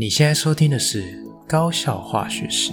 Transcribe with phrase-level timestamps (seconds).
[0.00, 2.70] 你现在收听的是高效化学史。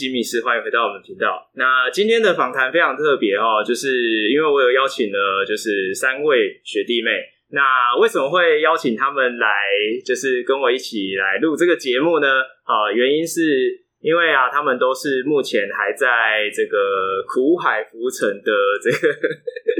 [0.00, 1.50] 吉米师，欢迎回到我们频道。
[1.56, 7.20] 那今天的访谈非常特别哦，就是因为我有邀请了，就是三位学弟妹。
[7.50, 9.46] 那为什么会邀请他们来，
[10.02, 12.26] 就是跟我一起来录这个节目呢？
[12.64, 13.42] 啊，原因是
[14.00, 19.14] 因为啊，他们都是目前还在这个苦海浮沉的这个，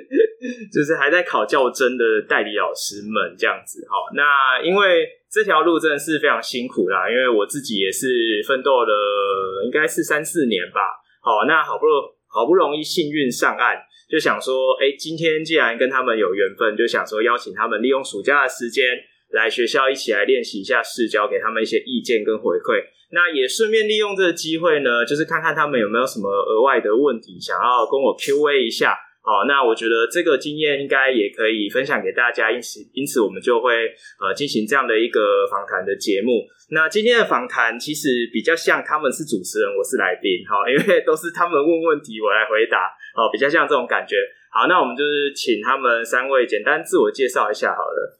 [0.70, 3.87] 就是还在考教甄的代理老师们这样子。
[3.88, 5.09] 好，那因为。
[5.30, 10.80] 这条路真的是非常辛苦啦，因为我自己也是奋斗了，应该是三四年吧。
[11.22, 13.78] 好，那好不容好不容易幸运上岸，
[14.10, 18.98] 就想说，哎，今天既然跟他们有缘分，就想说邀请他们利用暑假的时间
[19.30, 22.82] 来学校一起来练习一下试教，给他们一些意见跟回馈。
[23.12, 28.96] 那也顺便利用这个机会呢，就是看看他们有没有什么额外的问题想要跟我 Q&A 一下。
[29.23, 33.87] 好，那我觉得这个经验应该也可以分享给大家，因此因此我们就会
[34.18, 36.49] 呃进行这样的一个访谈的节目。
[36.71, 44.16] 那今天的访谈其实比较像他们是主持人，我是来宾，哈，因为都是他们问问题，我来回答，好，比较像这种感觉。
[44.51, 48.18] 好，那我们就是请他们三位简单自我介绍一下好了。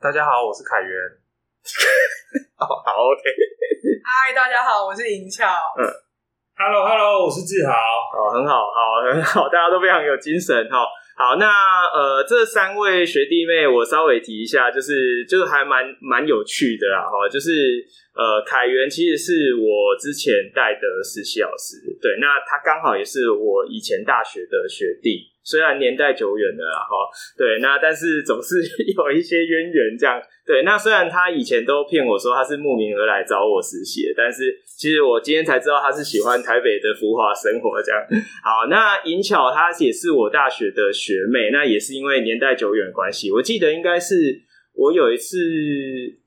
[0.00, 0.90] 大家好，我是凯源。
[2.58, 3.22] 哦，好，OK。
[4.02, 5.46] 嗨，大家好，我是银翘。
[5.78, 6.07] 嗯。
[6.58, 7.70] Hello，Hello，我是志豪。
[7.70, 10.82] 哦，很好，好，很好， 大家都非常有精神哈。
[11.14, 11.46] 好，那
[11.94, 17.28] 呃，这三位学弟妹，我稍微提一下，就是就是还蛮蛮有趣的啦哈。
[17.30, 17.78] 就是
[18.12, 25.30] 呃，凯源其实是我之前带的实习老师，对，那他刚好也是我以前大学的学弟。
[25.48, 28.60] 虽然年代久远了啦，哈，对，那但是总是
[28.92, 37.98] 有一些渊源，这样，对，那虽然他以前都骗我说他是慕名而来找我实习的，但是其实我今天才知道他是喜欢台北的浮华生活，这样。
[38.44, 44.14] 好，那银巧她也是我大学的学妹，那也是因为年代久远的关系，我记得应该是
[44.74, 45.38] 我有一次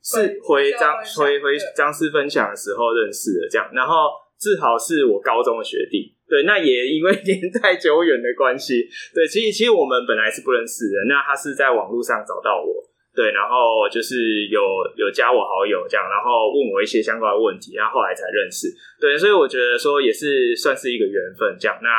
[0.03, 4.09] 是回张回回张师分享的时候认识的，这样，然后
[4.41, 6.17] 志豪是我高中的学弟。
[6.25, 10.97] 对，那也因为 年代久远的关系，对，其实其实我们本来是不认识的。
[11.07, 12.81] 那他是在网络上找到我，
[13.13, 14.59] 对，然后就是有
[14.95, 18.71] 有加我好友这样，然后问我一些相关的问题，然后后来才认识。
[18.99, 21.77] 对，所以我觉得说也是算是一个缘分这样。
[21.83, 21.89] 那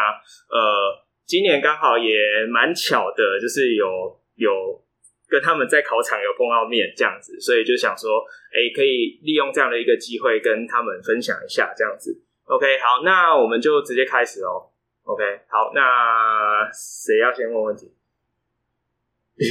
[0.49, 3.85] 呃，今年刚好也蛮巧的，就是有
[4.35, 4.51] 有
[5.29, 12.25] 跟他们在考场有碰到面这样子，所以就想说，哎，可以利用这样的一个机会跟他们分享一下这样子。
[12.53, 14.69] OK，好，那我们就直接开始哦。
[15.05, 17.91] OK，好，那谁要先问问题？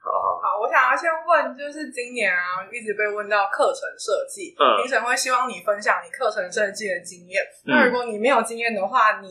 [0.00, 7.44] 好好好，我想要先问，就是今年啊，一直被问到课程设计，嗯，评审会希望你分享你课程设计的经验。
[7.66, 9.28] 嗯、那如果你没有经验的话，你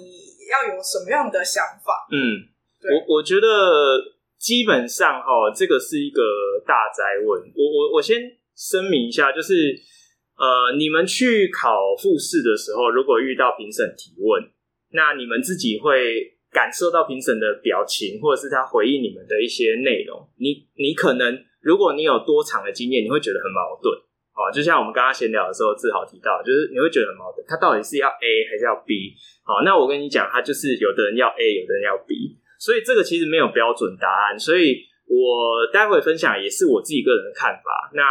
[0.52, 2.06] 要有什么样的想法？
[2.12, 2.46] 嗯，
[2.80, 4.00] 对我我觉得
[4.38, 6.22] 基本上哈，这个是一个
[6.64, 7.42] 大宅问。
[7.56, 9.92] 我我我先声明一下，就是。
[10.34, 14.42] 呃，你们去考复试的时候，如果遇到评审提问，
[14.92, 20.28] 那你们自己会感受到评审的表情，或者是他回应你们的一些内容。
[20.38, 23.94] 你你可能，如果你有多长的经验，你会觉得很矛盾。
[24.34, 29.14] 哦，就像我们刚刚闲聊的时候，志豪提到，就是你会觉得很矛盾，他到底是要 A 还是要 B？
[29.46, 34.40] 好，那我跟你讲，他就是有的人要 A，有的人要 B，所以这个其实没有标准答案。
[34.40, 37.94] 所以我待会分享也是我自己个人的看法。
[37.94, 38.02] 那。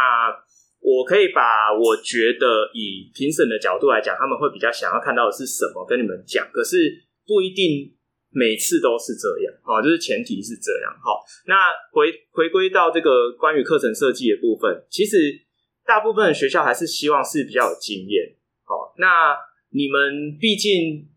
[0.83, 6.45] 我可以把我觉得以评审的角度来讲，他们会比较想要看到的是什么，跟你们讲。
[6.51, 6.75] 可是
[7.25, 7.95] 不一定
[8.29, 10.91] 每次都是这样，好，就是前提是这样。
[11.01, 15.17] 好，那回回归到这个关于课程设计的部分，其实
[15.85, 18.35] 大部分学校还是希望是比较有经验。
[18.65, 19.37] 好，那
[19.71, 21.07] 你们毕竟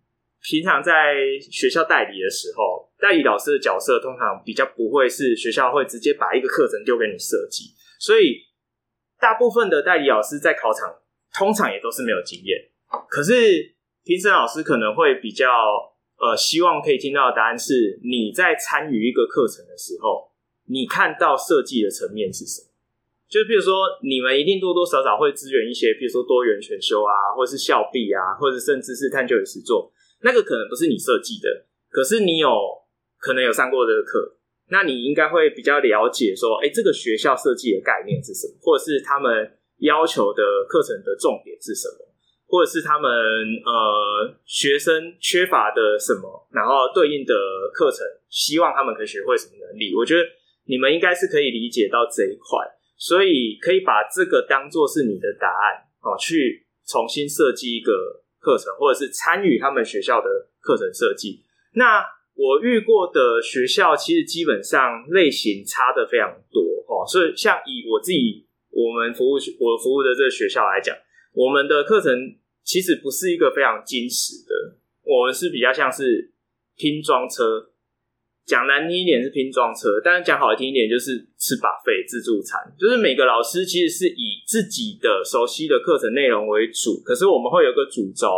[0.44, 1.17] 平常在
[1.50, 8.45] 学校代理的时候，代理老师的角色通常比较不会是学校会直接把一个课程丢给你设计，所以。
[9.26, 11.02] 大部分的代理老师在考场
[11.34, 12.70] 通常也都是没有经验，
[13.08, 13.75] 可是
[14.05, 15.50] 评审老师可能会比较
[16.17, 20.31] 呃希望可以听到的答案是，你在参与一个课程的时候，
[20.67, 22.69] 你看到设计的层面是什么？
[23.28, 29.90] 就比如说你们一定多多少少会支援一些，比如说多元选修啊，或者是校毕啊，或者甚至是探究与实作，
[30.20, 32.49] 那个可能不是你设计的，可是你有
[33.19, 34.36] 可能有上过这个课。
[34.69, 42.07] 那你应该会比较了解说，哎、欸，这个学校设计的概念是什么，或者是他们要求的课程的重点是什么，
[42.47, 47.35] 或者是他们呃学生缺乏的什么，然后对应的
[47.73, 49.95] 课程希望他们可以学会什么能力。
[49.95, 50.25] 我觉得
[50.65, 52.59] 你们应该是可以理解到这一块，
[52.97, 57.93] 所以可以把这个当做是你的答案哦，去重新设计一个
[58.41, 61.45] 课程，或者是参与他们学校的课程设计。
[61.75, 62.03] 那
[62.37, 68.44] 我遇过的学校其实基本上类型差得非常多哦，所以像以我自己。
[68.79, 70.94] 我们服务我服务的这个学校来讲，
[71.33, 72.12] 我们的课程
[72.62, 76.31] 其实不是一个非常精实的，我们是比较像是
[76.77, 77.73] 拼装车，
[78.44, 88.29] 讲难听一点是拼装车，但是讲好听一点就是吃 buffet 自助餐，就是每个老师其实是以自己的熟悉的课程内容为主，可是我们会有个主轴，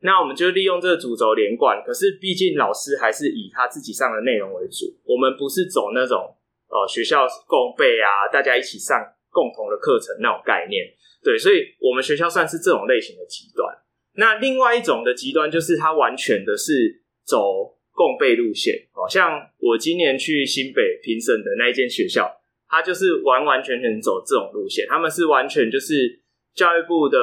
[0.00, 6.36] 那我们就利用这个主轴连贯，可是毕竟老师还是以他自己上的内容为主，我们不是走那种
[6.68, 8.96] 呃学校共备啊，大家一起上。
[9.30, 10.86] 共同的课程那种概念，
[11.22, 13.68] 对，所以我们学校算是这种类型的极端。
[14.14, 18.88] 那另外一种的极端，就是它完全的是走共备路线。
[18.90, 22.26] 好像我今年去新北评审的那一间学校，
[22.68, 24.86] 它就是完完全全走这种路线。
[24.88, 26.20] 他们是完全就是
[26.54, 27.18] 教育部的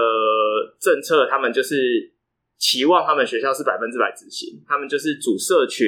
[0.79, 2.13] 政策，他们就是
[2.57, 5.85] 期望他们学校是百分之百执行，他们就是组社群，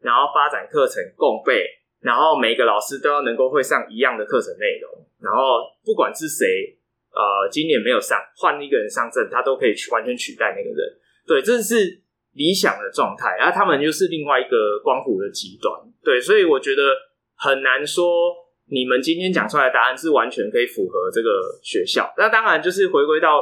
[0.00, 1.64] 然后发展课程共备，
[2.00, 4.90] 然后每一个老师都要能够会上一样的课程内容。
[5.20, 6.78] 然后不管是谁，
[7.10, 10.98] 呃，今年没有上，换一个人上阵，他都可以去完全取代那个人。
[11.26, 12.00] 对，这是
[12.32, 13.36] 理想的状态。
[13.36, 15.74] 然后他们又是另外一个光谱的极端。
[16.04, 16.94] 对，所以我觉得
[17.34, 18.32] 很难说，
[18.70, 21.28] 你们今天讲出来的答案是完全可以符合这个
[21.62, 22.14] 学校。
[22.16, 23.40] 那当然就是回归到，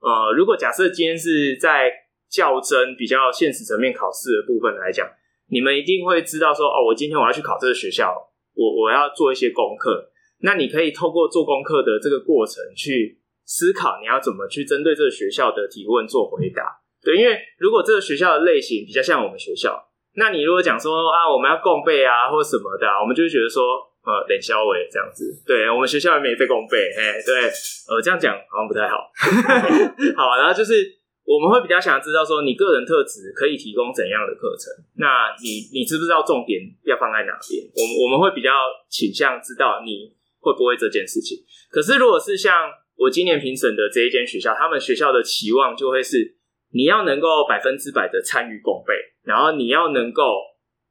[0.00, 1.92] 呃，如果假设今天是在
[2.30, 5.08] 较真比较现实层面考试的部分来讲，
[5.50, 8.14] 你们一定会知道说，哦，我今天我要去考这个学校，
[8.54, 10.08] 我我要做一些功课。
[10.42, 16.80] 那你可以透过做功课的这个过程去思考，你要怎么去针对这个学校的提问做回答。
[17.02, 19.76] 对，因为如果这个学校的类型比较像我们学校，
[20.14, 23.60] 那你如果讲说啊，我们要共备啊，或什么的，我们就会觉得说，
[24.06, 25.42] 呃，冷消维这样子。
[25.44, 27.50] 对，我们学校也没被共备，嘿，对，
[27.90, 29.10] 呃，这样讲好像不太好。
[30.16, 30.99] 好，然后就是。
[31.30, 34.66] 我们会比较想知道说，你个人特质可以提供怎样的课程？
[34.98, 37.70] 那你你知不知道重点要放在哪边？
[37.70, 38.50] 我们我们会比较
[38.90, 40.10] 倾向知道你
[40.40, 41.38] 会不会这件事情。
[41.70, 42.66] 可是如果是像
[42.96, 46.34] 我今年评审的这一间学校，他们学校的期望就会是
[46.74, 48.92] 你要能够百分之百的参与共备，
[49.22, 50.34] 然后你要能够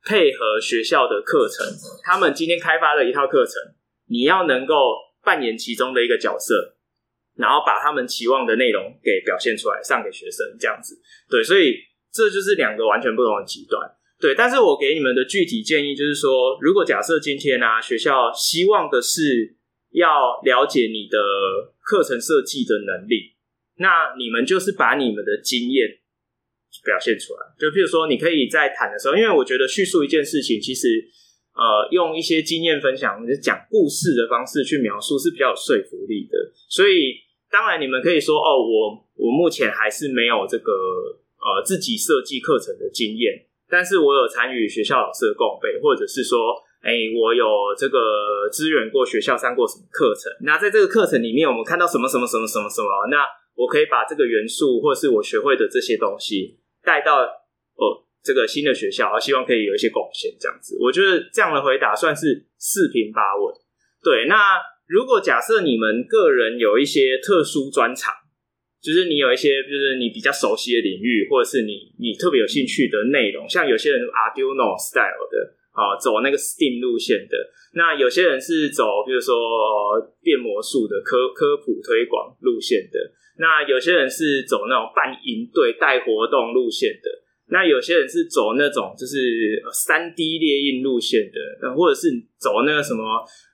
[0.07, 1.67] 配合学校的课程，
[2.05, 3.75] 他们今天开发的一套课程，
[4.07, 6.78] 你要能够扮演其中的一个角色。
[7.39, 10.99] 然后把他们期望的内容给表现出来，上给学生这样子，
[11.29, 11.79] 对，所以
[12.11, 13.79] 这就是两个完全不同的极端，
[14.19, 14.35] 对。
[14.35, 19.55] 但是我给你们的具体建议就是说，如果假设今天呢、啊，学校希望的是
[19.91, 21.17] 要了解你的
[21.81, 23.37] 课程设计的能力，
[23.77, 25.87] 那你们就是把你们的经验
[26.83, 27.39] 表现出来。
[27.57, 31.07] 就譬如说，你可以在谈的时候，因为我觉得叙述一件事情，其实
[31.55, 37.28] 呃，用一些经验分享，就是讲故事的方式去描述是比较有说服力的，所以。
[37.51, 40.71] 当然，你们可以说哦，我我目前还是没有这个
[41.41, 46.37] 呃自己设计课程的经验，但是我有参与学校老师的共备，或者是说，
[46.81, 50.31] 哎，我有这个支援过学校上过什么课程。
[50.41, 53.25] 那在这个课程里面，我们看到什么什么什么什么什么，那
[53.55, 60.31] 我可以把这个元素或是我学会的这些东西带到哦这个新的学校，希望可以有一些贡献。
[60.39, 63.55] 这样子，我觉得这样的回答算是四平八稳。
[64.03, 64.37] 对，那。
[64.89, 68.11] 如果假设你们个人有一些特殊专长，
[68.81, 77.37] 就是你有一些就是你比较熟悉的领域，或者是你你特别有兴趣的内容，像有些人 Arduino style 的啊，走那个 STEAM 路线的，
[77.75, 79.37] 那有些人是走比如说
[80.23, 82.97] 变魔术的科科普推广路线的，
[83.37, 87.11] 那有些人是走那种办营队带活动路线的，
[87.51, 93.03] 那有些人是走那种就是三 D 猎印路线的，或者是走那个什么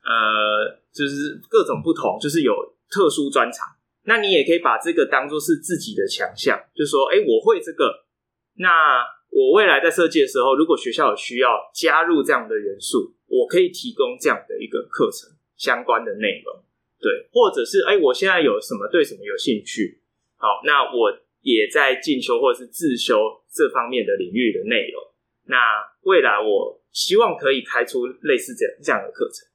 [0.05, 0.85] 呃。
[0.95, 2.55] 就是各种不同，就是有
[2.89, 3.67] 特殊专长。
[4.03, 8.05] 那你也可以把这个当做是自己的强项，就说，哎，我会这个。
[8.53, 16.63] 那我未来在设计的时候，如果学校有需要加入这样的元素，我可以提供这样的一个课程相关的内容。
[17.01, 19.99] 对，或者是哎，我现在有什么对什么有兴趣，
[20.37, 25.11] 好，那我也在进修或者是自修这方面的领域的内容。
[25.47, 25.57] 那
[26.03, 29.45] 未来我希望可以开出类似这这样的课程。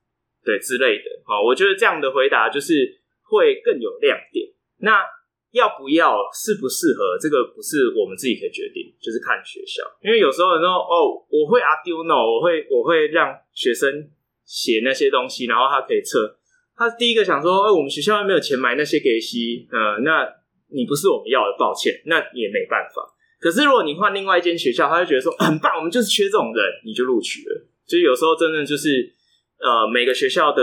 [0.44, 4.48] 对之类的，好，我觉得这样的回答就是会更有亮点。
[4.78, 5.04] 那
[5.52, 9.82] 要不要适不适合，这个不是我们自己可以决定，就是看学校。
[10.00, 14.08] 因为有时候人说哦，我会 Arduino，我会我会让学生
[14.44, 16.38] 写那些东西，然后他可以测，
[16.76, 20.26] 他第一个想说，哎、我们学校没有钱买那些给息，呃，那
[20.68, 23.02] 你不是我们要的，抱歉，那也没办法。
[23.40, 27.66] 可是如果你换另外一间学校，他就觉得说很棒，我们就是缺这种人，你就录取了。
[27.86, 29.12] 所以有时候真的就是，
[29.60, 30.62] 呃，每个学校的，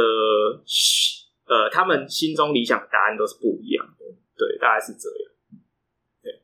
[1.45, 5.31] 呃，他们心中理想的答案都是不一样的，对，大概是这样。
[6.23, 6.41] 对，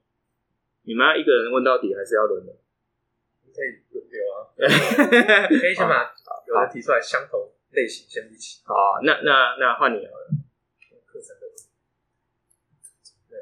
[0.83, 2.53] 你们要一个人问到底，还是要轮的？
[3.53, 4.49] 可以轮流啊，
[5.49, 6.13] 可以先把
[6.47, 8.61] 有人提出来相同类型先一起。
[8.65, 10.29] 好，那那那换你好了。
[11.05, 11.45] 课程的，
[13.29, 13.41] 对，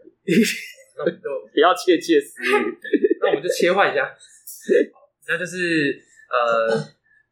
[0.98, 2.77] 那我们就不要窃窃私语。
[3.22, 4.13] 那我们就切换一下，
[5.30, 6.75] 那就是呃，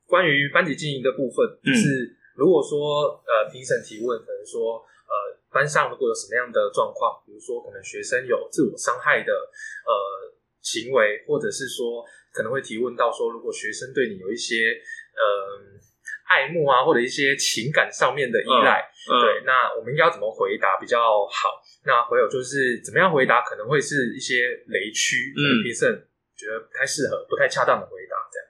[0.09, 5.13] 关于班级经营的部分，就、是如果说呃评审提问，可能说呃
[5.53, 9.93] 班上如果有什么样的状况，比如说可能学生有自我伤害的呃
[10.59, 12.03] 行为，或者是说。
[12.31, 14.69] 可能会提问到说，如果学生对你有一些
[15.17, 15.65] 呃
[16.29, 21.57] 爱慕啊，或者一些情感上面的依赖，嗯嗯、对，那我们应该要怎么回答比较好？
[21.83, 25.89] 那还有就是怎么样回答可能会是一些雷区，嗯，评审
[26.37, 28.45] 觉得不太适合、不太恰当的回答，这样。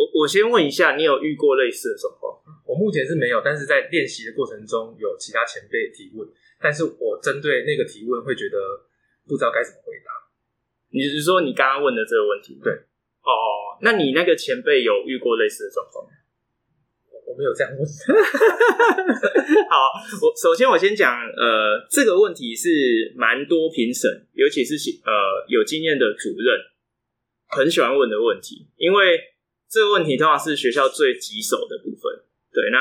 [0.00, 2.32] 我我先问一下，你有遇过类似的状况？
[2.64, 6.26] 我目前是没有，但是在练习的过程中有其他前辈提问，
[6.58, 8.56] 但是我针对那个提问会觉得
[9.28, 10.08] 不知道该怎么回答。
[10.88, 12.58] 你是说你刚刚问的这个问题？
[12.64, 12.72] 对。
[13.20, 16.10] 哦，那你那个前辈有遇过类似的状况吗？
[17.26, 17.84] 我没有这样问。
[19.68, 19.76] 好，
[20.22, 26.58] 我首先我先讲，呃，这个问题是蛮多评审，尤其是呃有经验的主任
[27.48, 29.20] 很喜欢问的问题，因为
[29.70, 32.24] 这个问题通常是学校最棘手的部分。
[32.52, 32.78] 对，那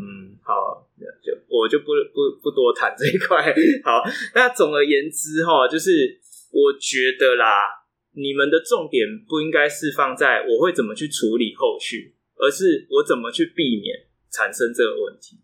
[0.00, 0.88] 嗯，好，
[1.22, 3.54] 就我就不不不多谈这一块。
[3.84, 4.02] 好，
[4.34, 6.18] 那总而言之哈，就是
[6.50, 7.84] 我觉得啦。
[8.16, 15.40] 你们的重点不应该是放在我会怎么去处理后续，而是我怎么去避免产生这个问题。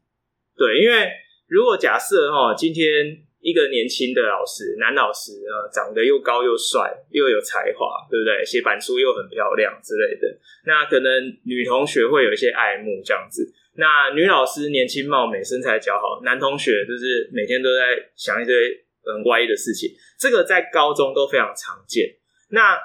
[0.57, 1.11] 对，因为
[1.49, 8.45] 如果假设哈，今天一个年轻的老师，男老师啊，长得又高又帅，又有才华，对不对？
[8.45, 10.29] 写板书又很漂亮之类的，
[10.67, 11.11] 那可能
[11.45, 13.53] 女同学会有一些爱慕这样子。
[13.77, 18.55] 那女老师年轻貌美，身材姣好，男同学就是每天都在想一堆
[19.03, 19.91] 很歪的事情。
[20.19, 22.17] 这个在高中都非常常见。
[22.51, 22.77] 那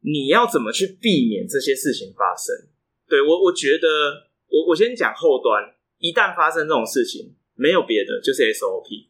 [0.00, 2.54] 你要怎么去避免这些事情发生？
[3.08, 3.86] 对，我，我觉得，
[4.48, 5.62] 我我先讲后端，
[5.98, 9.07] 一旦发生这种事情，没有别的，就是 SOP，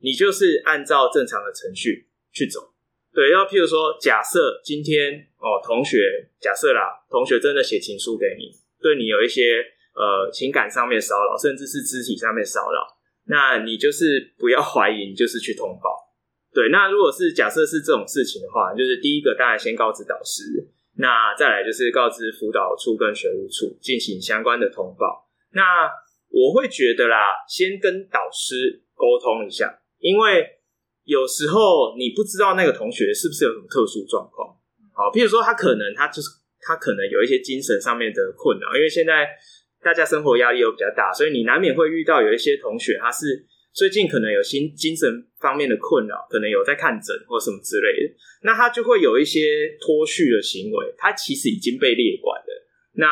[0.00, 2.74] 你就是按照正常的程序去走。
[3.12, 5.98] 对，要譬如说，假设今天哦，同学，
[6.38, 9.58] 假设啦，同学真的写情书给你，对你有一些
[9.94, 12.86] 呃情感上面骚扰，甚至是肢体上面骚扰，
[13.26, 16.08] 那你就是不要怀疑，你就是去通报。
[16.54, 20.42] 对，那如果是假设是这种事情的话，就是第一个当然先告知导师，
[20.96, 25.28] 那再来就是告知辅导处跟学务处进行相关的通报。
[25.52, 25.90] 那
[26.30, 30.46] 我会觉得啦，先跟导师沟通一下，因为
[31.04, 34.56] 有时候你不知道那个同学是不是有什么特殊状况。
[34.94, 36.28] 好，譬如说他可能他就是
[36.60, 39.28] 他可能有一些精神上面的困扰，因为现在
[39.82, 43.46] 大家生活压力又比较大，所以你难免会遇到有一些同学他是。
[43.70, 45.06] 最近可能有心精神
[45.38, 52.66] 方面的困扰，可能有在看诊或什么之类的，那他就会有一些脱序的行为，他其实已经被列管了。
[52.94, 53.06] 那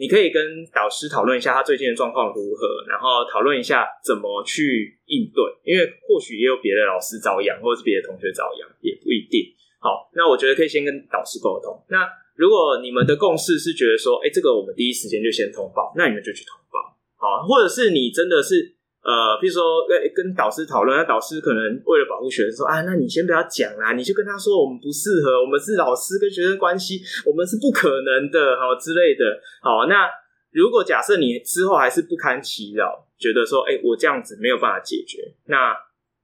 [0.00, 9.52] 你可以跟导师讨论一下他最近的状况如何，然后讨论一下怎么去应对，因为或许也有别的老师遭殃，或者是别的同学遭殃，也不一定。
[9.78, 11.76] 好，那我觉得可以先跟导师沟通。
[11.90, 16.80] 那如果你们的共识是觉得说，哎、欸，这个我们第一时间就先通报，那你们就去通报。
[17.20, 18.79] 好，或者是你真的是。
[19.00, 29.40] 呃，比如说，跟跟导师讨论，那导师可能为了保护学生说，啊，那你先不要讲啦，你就跟他说我们不适合，我们是老师跟学生关系，我们是不可能的，好之类的。
[29.62, 30.04] 好，那
[30.52, 35.72] 如果假设你之后还是不堪其扰，觉得说，哎，我这样子没有办法解决，那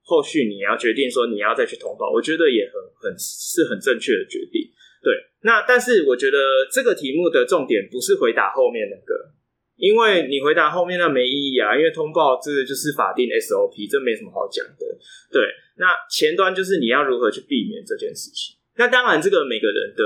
[0.05, 4.69] 后续你要决定说你要再去通报，我觉得也很很是很正确的决定。
[5.03, 6.37] 对，那但是我觉得
[6.71, 9.33] 这个题目的重点不是回答后面那个。
[9.77, 14.87] 因为你回答后面那没意义啊，因为通报这个就是法定 SOP，这没什么好讲的。
[15.31, 15.43] 对，
[15.77, 18.57] 那前端就是你要如何去避免这件事情。
[18.77, 20.03] 那当然，这个每个人的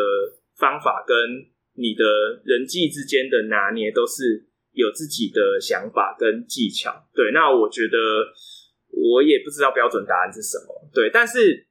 [0.58, 1.16] 方法跟
[1.74, 2.04] 你的
[2.44, 7.06] 人际之间的拿捏都是有自己的想法跟技巧。
[7.14, 7.96] 对，那我觉得
[8.90, 10.90] 我也不知道标准答案是什么。
[10.92, 11.66] 对，但是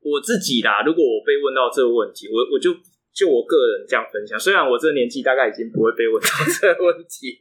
[0.00, 2.76] 我自己啦，如果我被问到这个问题，我我就。
[3.14, 7.36] 就我个人这样分享，虽然我这个年纪大概已经不会被问到 这个问题，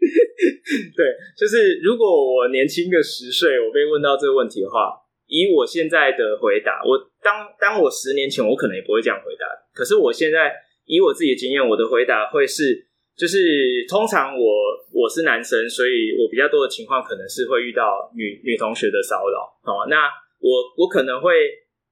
[0.96, 1.06] 对，
[1.40, 4.92] 就是如果我年轻个十岁，我被问到这个问题的话，
[5.28, 9.46] 以我现在的回答，我当当我十年前，我可能也不会这样回答。
[9.74, 10.52] 可是我现在
[10.86, 12.76] 以我自己的经验，我的回答会是，
[13.16, 14.44] 就就是通常我
[14.92, 19.88] 我是男生，所以我比较多的情况可能是会遇到女女同学的骚扰哦。
[19.90, 20.10] 那
[20.40, 21.32] 我我可能会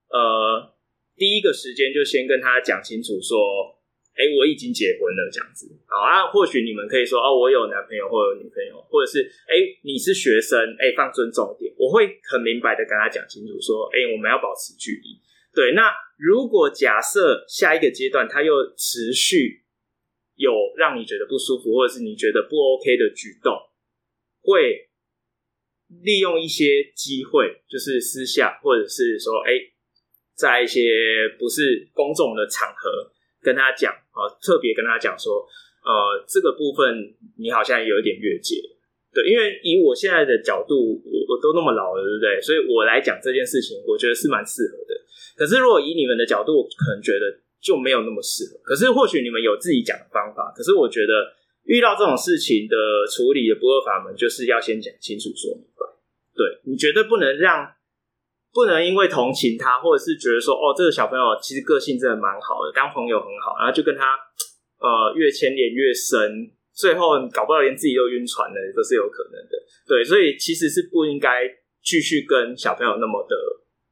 [0.10, 0.68] 呃
[1.20, 3.36] 第一个时间就先跟他讲清楚说，
[4.16, 6.32] 哎、我已经结婚了这样子好啊。
[6.32, 15.20] 或许你们可以说哦，我有男朋友或有女朋友，或者是哎、你是学生，哎、放尊重点，我会很明白的跟他讲清楚说，哎、我们要保持距离。
[15.54, 19.68] 对，那如果假设下一个阶段他又持续。
[20.40, 23.52] 有让你觉得不舒服，或者是你觉得不 OK 的举动，
[24.40, 24.88] 会
[26.02, 29.52] 利用一些机会，就是私下，或者是说，哎、
[30.40, 30.80] 在一些
[31.38, 33.12] 不是公众的场合
[33.44, 35.46] 跟他讲啊，特别跟他讲说，
[35.84, 38.56] 呃，这个部分你好像有一点越界，
[39.12, 42.40] 对，因为以我现在的角度，我我都那么老了，对不对？
[42.40, 44.96] 所以我来讲这件事情，我觉得是蛮适合的。
[45.36, 47.44] 可是如果以你们的角度，可能觉得。
[47.62, 48.58] 就没有那么适合。
[48.64, 50.50] 可是或许你们有自己讲的方法。
[50.56, 51.12] 可是我觉得
[51.66, 52.76] 遇到这种事情的
[53.12, 55.84] 处理的不二法门，就是要先讲清楚说明白。
[56.34, 57.70] 对，你绝对不能让，
[58.52, 64.18] 不能因为同情他，或者是觉得说哦，这个小朋友其实个性真的蛮好的，当朋友很好，然后就跟他
[64.82, 69.54] 呃越牵连越深，最后搞不好连自己都晕船了，都是有可能的。
[69.86, 71.46] 对，所以其实是不应该
[71.84, 73.36] 继续跟小朋友那么的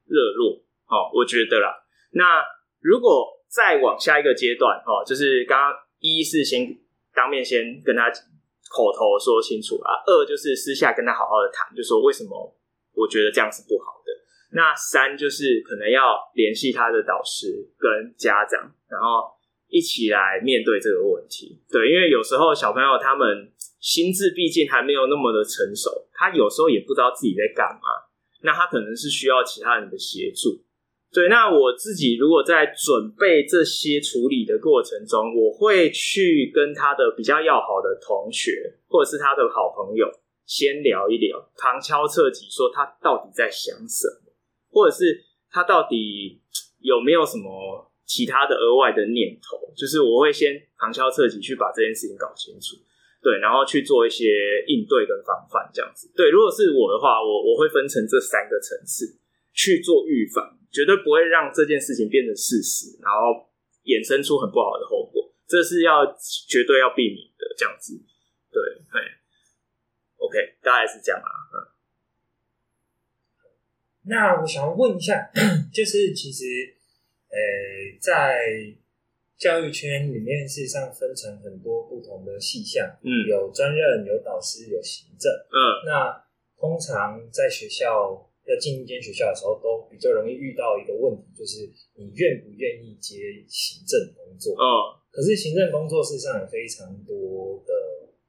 [0.05, 0.61] 热络。
[0.85, 1.73] 好，我觉得啦。
[2.11, 2.41] 那
[2.81, 6.65] 如果再往下一个阶段，哦，就是刚刚一是先
[7.13, 8.09] 当面先跟他
[8.73, 12.33] 口头说清楚啊，二就是私下跟他好好的谈，就说为什么
[12.93, 14.11] 我觉得这样是不好的。
[14.57, 19.29] 那三就是可能要联系他的导师跟家长，然后
[19.69, 21.61] 一起来面对这个问题。
[21.69, 28.09] 对，因为有时候小朋友他们心智毕竟还没有那么的成熟，他有时候也不知道自己在干嘛，
[28.41, 30.65] 那他可能是需要其他人的协助。
[31.13, 40.05] 对，那我自己如果在准备这些处理的过程中，我会去跟他的比较要好的同学，或者是他的好朋友，
[40.45, 44.26] 先聊一聊，旁敲侧击说他到底在想什么，
[44.77, 46.39] 或者是他到底
[46.77, 52.77] 有没有什么其他的额外的念头，就是我会先旁敲侧击去把这件事情搞清楚，
[53.23, 56.13] 对，然后去做一些应对跟防范这样子。
[56.15, 59.17] 对，如果是我的话，我我会分成这三个层次
[59.51, 60.53] 去做预防。
[60.69, 63.49] 绝对不会让这件事情变成事实，然后
[63.85, 66.05] 衍生出很不好的后果，这是要
[66.45, 67.47] 绝对要避免的。
[67.57, 67.95] 这样子，
[68.51, 68.61] 对，
[68.91, 69.01] 对
[70.17, 71.31] ，OK，大概是这样啊。
[71.55, 71.55] 嗯，
[74.07, 75.29] 那我想问一下，
[75.73, 76.45] 就是其实，
[77.29, 78.39] 呃，在
[79.37, 86.25] 教育圈里面，事实上分成很多不同的细项，嗯，有专任，有导师，有行政，嗯，那
[86.57, 88.23] 通常在学校。
[88.47, 94.55] 要进一间学校的时候，都比较容易遇到一个问题，就是你愿不愿意接行政工作？
[94.55, 97.73] 哦，可是行政工作事实上有非常多的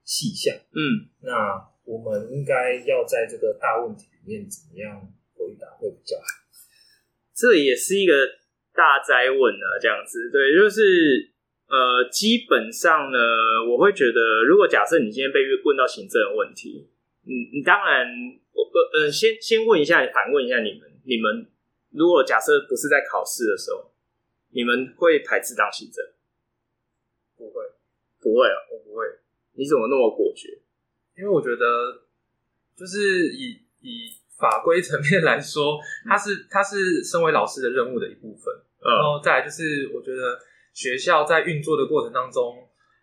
[0.02, 5.08] 细项，嗯，那我们应该要在这个大问题里面怎么样
[5.48, 6.24] 回答会比较好？
[7.34, 8.12] 这也是一个
[8.74, 11.32] 大灾问啊，这样子，对，就是
[11.68, 13.18] 呃，基本上呢，
[13.66, 16.88] 我会觉得，如果假设你今天被问到行政的问题，
[17.22, 18.06] 你，你当然
[18.52, 18.68] 我。
[18.68, 21.46] 呃呃，先先问一下，反问一下你们，你们
[21.90, 23.90] 如果假设不是在考试的时候，
[24.50, 26.04] 你们会排斥当行政？
[27.36, 27.64] 不会，
[28.20, 29.04] 不会啊，我不会。
[29.54, 30.60] 你怎么那么果决？
[31.16, 32.02] 因为我觉得，
[32.76, 38.54] 就是以以法规层面来说，它是它是身为老师的任务的一部分。
[38.80, 40.38] 嗯，然后再来就是，我觉得
[40.72, 42.56] 学校在运作的过程当中，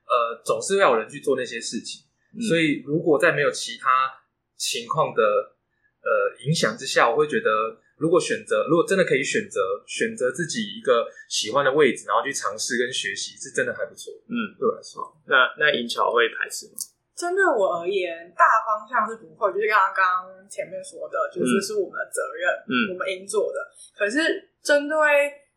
[0.08, 2.06] 呃，总是要有人去做那些事情。
[2.34, 4.12] 嗯，所以如果在没有其他。
[4.58, 6.10] 情况的呃
[6.48, 14.14] 影响之下，我会觉得，如果选择，如果真的可以选择，选择自己一个喜欢的位置，然后去尝试跟学习，是真的还不错。
[14.30, 16.74] 嗯，对我来说，那那银桥会排斥吗？
[17.18, 23.60] 针对我而言，大方向是不会，就是刚刚刚前面说的，就是是我们的责任，嗯，我们应做的。
[23.98, 24.20] 可是
[24.62, 24.98] 针对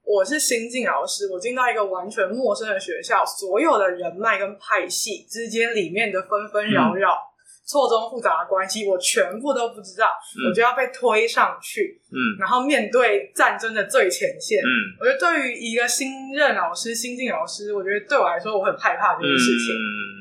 [0.05, 7.13] 我是新进老师，我进到一个完全陌生的学校，所有的人脉跟派系之间里面的纷纷扰扰。
[7.13, 7.27] 嗯
[7.69, 10.09] 错综复杂的关系，我全部都不知道，
[10.41, 20.18] 嗯、我就要被推上去，嗯，然后面对战争的最前线，嗯，我觉得对于一个新任老师、新进老师，我觉得对我来说，我很害怕这件事情，嗯，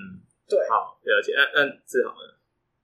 [0.47, 2.37] 对，好，了解，嗯嗯，志豪呢？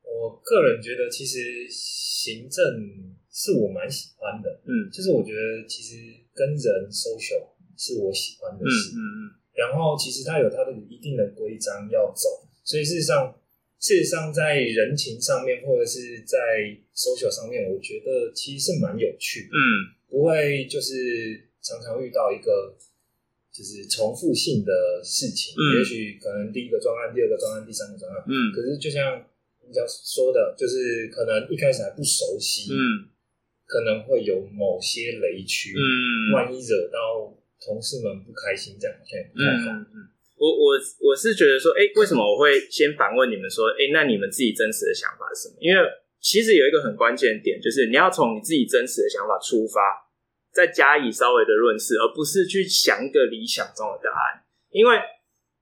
[0.03, 2.61] 我个人觉得，其实行政
[3.31, 5.95] 是我蛮喜欢的，嗯，就是我觉得其实
[6.33, 13.33] 跟人 social 是我喜欢的事，嗯嗯，嗯，然后其实它有它的一定的规章要走，所以事实上。
[13.83, 16.39] 事实上，在人情上面，或者是在
[16.95, 19.49] social 上面，我觉得其实是蛮有趣的。
[19.49, 19.59] 嗯，
[20.07, 20.95] 不会就是
[21.61, 22.73] 常常遇到一个
[23.53, 29.21] 就是重复性的事情，嗯、也许可能第一个专案、第二个专案、第三个专案，嗯，可是就像
[29.61, 33.13] 你讲说的，就是可能一开始还不熟悉，嗯，
[33.67, 37.29] 可能会有某些雷区，嗯，万一惹到
[37.61, 39.77] 同事们不开心，这样好像也不太好。
[39.77, 45.55] 嗯，嗯我我我是觉得说，哎、欸，为什么我会先反问你们说，哎、欸，那你们自己真实的想法是什么？
[45.61, 45.79] 因为
[46.19, 49.79] 其实有一个很关键的点，就是你要从你自己真实的想法出发，
[50.53, 54.43] 再加以稍微的论述，而不是去想一个理想中的答案。
[54.69, 54.97] 因为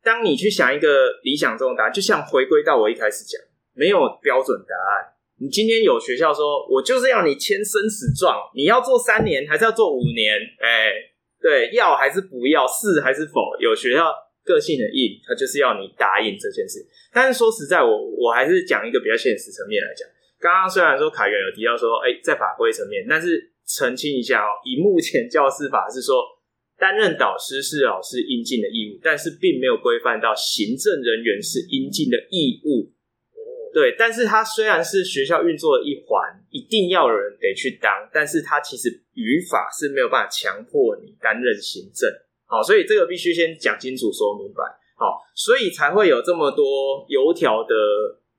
[0.03, 3.39] 当你去想一个理想中的答案，就像回归到我一开始讲，
[3.73, 5.13] 没有标准答案。
[5.39, 10.37] 你今天有学校说，我就是要你签生死状，你要做三年还是要做五年？
[10.61, 10.93] 哎、
[11.41, 13.57] 对，要还是不要，是还是否？
[13.59, 16.85] 有学校个性的硬，他就是要你答应这件事。
[17.11, 20.07] 但是说实在，我我还是讲一个比较现实层面来讲。
[20.39, 26.23] 刚刚虽然说凯源有提到说，哎、在法规层面，但是澄清一下哦，以目前教师法是说，
[26.77, 32.91] 担任导师是老师应尽的义务，但是并没有规范到行政人员是应尽的义务。
[33.73, 42.09] 对，但是它虽然是学校运作的一环，一定要有人得去当，但是它其实语法是没有办法强迫你担任行政。
[42.45, 44.63] 好，所以这个必须先讲清楚、说明白。
[44.97, 47.75] 好，所以才会有这么多油条的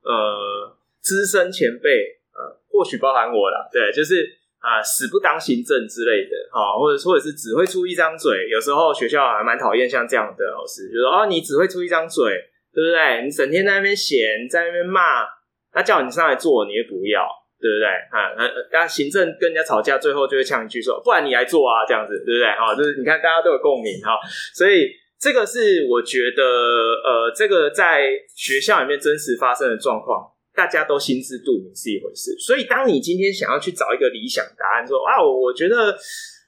[0.03, 0.77] 呃。
[1.03, 1.99] 资深前辈，
[2.31, 4.25] 呃，或许包含我啦，对，就是
[4.63, 12.31] 啊、死不当行政之类的，啊，或者或者是只会出一张嘴，有时候学校还蛮讨厌像这样的老师，就说哦，你只会出一张嘴，
[12.71, 13.25] 对不对？
[13.25, 15.27] 你整天在那边闲，在那边骂，
[15.73, 17.27] 他叫你上来做，你也不要，
[17.59, 17.87] 对不对？
[18.15, 18.31] 啊，
[18.71, 22.47] 那行政跟人家吵架，最后就会呛一句说，不然你来做啊，这样子，对不对？
[22.47, 24.15] 哈，就是你看大家都有共鸣哈，
[24.55, 24.87] 所以
[25.19, 30.32] 这个是我觉得，呃，这个在学校里面真实发生的状况。
[30.55, 35.97] 大家都心知肚明是一回事，所以当你今天想要去找一个理想答案，说啊，我觉得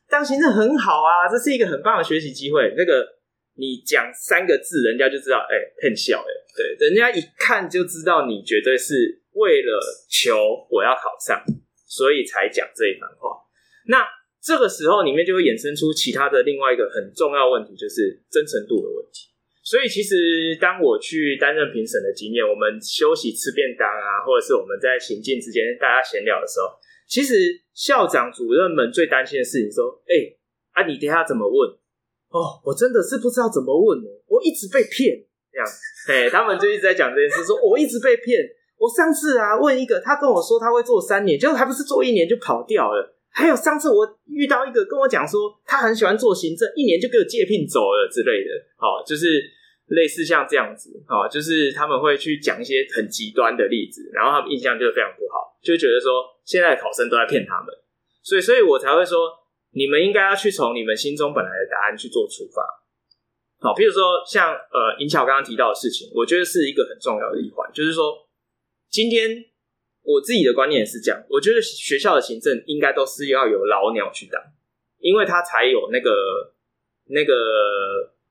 [0.07, 2.73] 当行政很好啊，这是一个很棒的学习机会。
[2.77, 3.03] 那个
[3.57, 10.37] 你讲三个字，人家就知道，哎、欸，骗笑哎，对，人家一看就知道你绝对是为了求
[10.69, 11.43] 我要考上，
[11.87, 13.41] 所以才讲这一番话。
[13.87, 14.05] 那
[14.41, 19.33] 这个时候里面就会衍生出其他的另外一个很重要问题，就是真诚度的问题。
[19.65, 26.69] 所以，其实当我去担任评审的经验，我们休息吃便当啊，或者是我们在行进之间大家闲聊的时候，
[27.09, 27.33] 其实
[27.73, 30.37] 校长、主任们最担心的事情说：“哎、
[30.77, 31.67] 啊，你等下怎么问？
[32.29, 35.65] 哦，我真的是不知道怎么问呢，我一直被骗。”这样，
[36.13, 38.45] 哎，他们就一直在讲这件事，说我一直被骗。
[38.77, 43.14] 我上次啊问一个，他跟我说他会做三年，结果还不是做一年就跑掉了。
[43.35, 48.49] 还有上次我遇到一个跟我讲说，他很喜欢做行政，一年就给我借聘走了之类的。
[48.79, 49.53] 好，就是。
[49.89, 57.69] 类似像这样子啊，就是他们会去讲一些很极端的例子，然后他们印象就非常不好，就觉得说现在的考生都在骗他们，
[58.23, 59.29] 所以，所以我才会说，
[59.77, 62.65] 你们应该要去从你们心中本来的答案去做出发。
[63.59, 68.11] 好，比如说像呃，银桥刚刚提到的事情，我觉得是一个很重要的一环，就是说，
[68.89, 69.37] 今天
[70.05, 74.41] 我自己的观念也是这样，我觉得学校的行政应该都是要有老鸟去当，
[74.99, 76.53] 因为他才有那个
[77.07, 77.33] 那个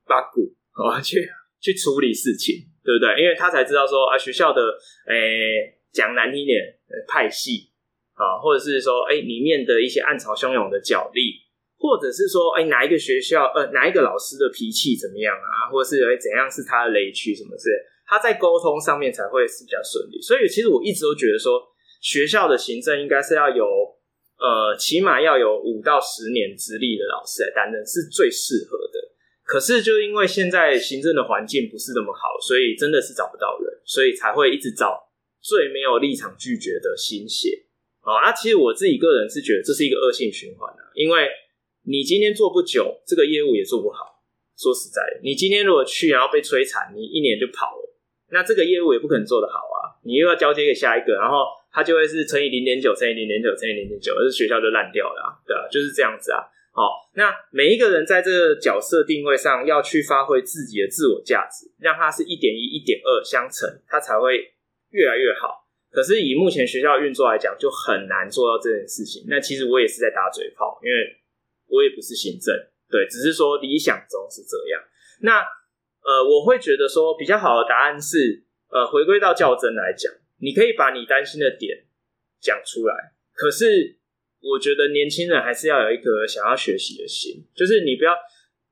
[0.06, 1.28] 八股啊 去。
[1.64, 3.22] 去处理事情，对不对？
[3.22, 4.60] 因为他才知道说啊，学校的
[5.08, 6.60] 诶讲难听点，
[7.08, 7.72] 派系
[8.12, 11.40] 啊，或者是说诶里面的一些暗潮汹涌的角力，
[11.78, 20.20] 或者是说诶哪一个学校呃哪一个老师的脾气怎么样啊，或者是诶怎样是他的雷区什么之类，他在沟通上面才会是比较顺利。
[20.20, 21.62] 所以其实我一直都觉得说，
[22.00, 23.64] 学校的行政应该是要有
[24.38, 29.12] 呃起码要有五到十年资历的老师来担任，是最适合的。
[29.44, 35.12] 可是，就因为现在行政的环境不是那么好，所以真的是找不到人，所以才会一直找
[35.42, 37.66] 最没有立场拒绝的新血。
[38.00, 41.28] 好，那其实我自己个人是觉得这是一个恶性循环啊，因为
[41.84, 44.24] 你今天做不久，这个业务也做不好。
[44.56, 47.83] 说实在的，你今天如果去然后被摧残，你一年就跑了，
[48.34, 49.94] 那这个业务也不可能做得好啊。
[50.02, 56.42] 你又要交接给下一个，然后它就会是乘以零点九，乘以零点九，乘以零点九，而是学校就烂掉了啊，对啊，就是这样子啊。
[56.74, 64.52] 好，那每一个人在这个角色定位上要去发挥自己的自我价值，让它是一点一、一点二相乘，它才会
[64.90, 65.62] 越来越好。
[65.92, 69.24] 可是以目前学校运作来讲，就很难做到这件事情。
[69.28, 71.16] 那其实我也是在打嘴炮，因为
[71.68, 72.52] 我也不是行政，
[72.90, 74.82] 对，只是说理想中是这样。
[75.20, 75.46] 那
[76.04, 81.84] 呃，我会觉得说比较好的答案是，呃，回归到较真来讲，你可以把你担心的点
[82.40, 82.94] 讲出来，
[83.34, 83.98] 可是。
[84.46, 88.12] 我觉得年轻人还是要有一颗想要学习的心，就是你不要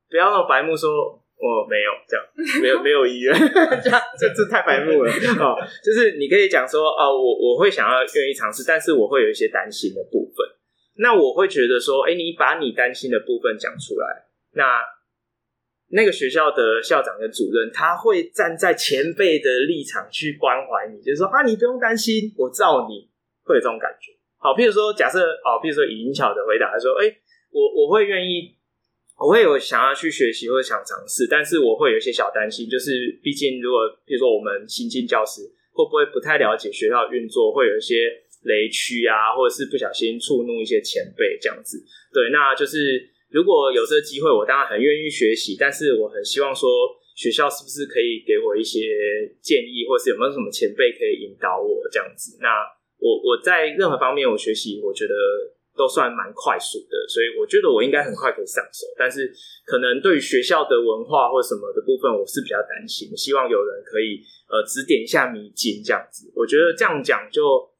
[0.07, 0.87] 不要那么白目说，
[1.33, 2.23] 我没有这样，
[2.61, 3.33] 没有没有意愿，
[3.81, 5.09] 这样这这太白目了
[5.41, 5.57] 哦。
[5.83, 10.45] 就是你可以讲说，哦，我我会想要愿意尝试，但是我会有一些担心的部分。
[10.97, 14.77] 那我会觉得说，哎，你把你担心的部分讲出来，那
[15.95, 23.07] 那个学校的校长跟主任，他会站在前辈的立场去关怀你，就是说啊，你不用担心，我罩你，
[23.45, 24.11] 会有这种感觉。
[24.37, 27.05] 好，譬如说，假设哦，譬如说，以巧的回答，他说，哎、
[27.51, 28.57] 我我会愿意，
[29.21, 38.09] 我会有想要去学习或者想尝试，但是我会有一些小担心，就是毕竟如果譬如说我们新进教师，会不会不太了解学校运作，会有一些
[38.43, 41.77] 雷区啊，或者是不小心触怒一些前辈这样子。
[42.11, 46.69] 对，那就是如果有这个机会，我当然很愿意学习，但是我很希望说
[47.17, 52.37] 学校是不是可以给我一些建议，或是有没有什么前辈可以引导我这样子。
[52.39, 52.61] 那
[53.01, 55.17] 我我在任何方面我学习，我觉得
[55.75, 58.85] 都算蛮快速的，所以我觉得我应该很快可以上手。
[58.95, 59.33] 但是
[59.65, 66.31] 可能对于学校的文化或什么的部分，我是比较担心，希望有人可以呃指点一下迷津这样子。
[66.35, 67.72] 我觉得这样讲就。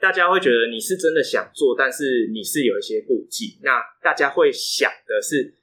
[0.00, 3.58] 大家会觉得你是真的想做，但是你是有一些顾忌。
[3.62, 5.54] 那大家会想的是，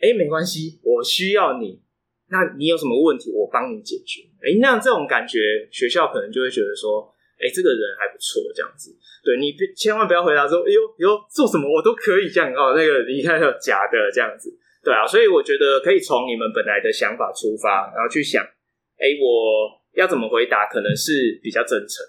[0.00, 1.82] 哎，没关系，我需要你。
[2.28, 4.22] 那你有什么问题，我帮你解决。
[4.42, 7.06] 哎，那这种感觉，学校可能就会觉得说，
[7.38, 8.90] 哎，这个人还不错，这样子。
[9.22, 12.74] 对，你千万不要回答说，哎呦，哎呦，做什么我都可以这样哦。
[12.74, 14.50] 那个你看，假的这样子。
[14.82, 18.42] 对啊，所以我觉得可以从你们本来的想法出发，然后去想，
[18.98, 22.02] 哎，我要怎么回答，可能是比较真诚。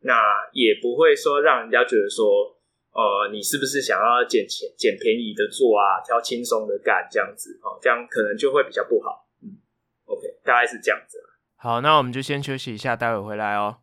[0.00, 0.14] 那
[0.52, 2.56] 也不会说让人家觉得说，
[2.92, 9.28] 呃，你是不是想要捡钱、捡便宜的做啊，挑轻松的干这样子哦，这样可能就会比较不好。
[9.42, 9.58] 嗯
[10.04, 11.18] ，OK，大概是这样子。
[11.56, 13.76] 好，那我们就先休息一下，待会回来哦。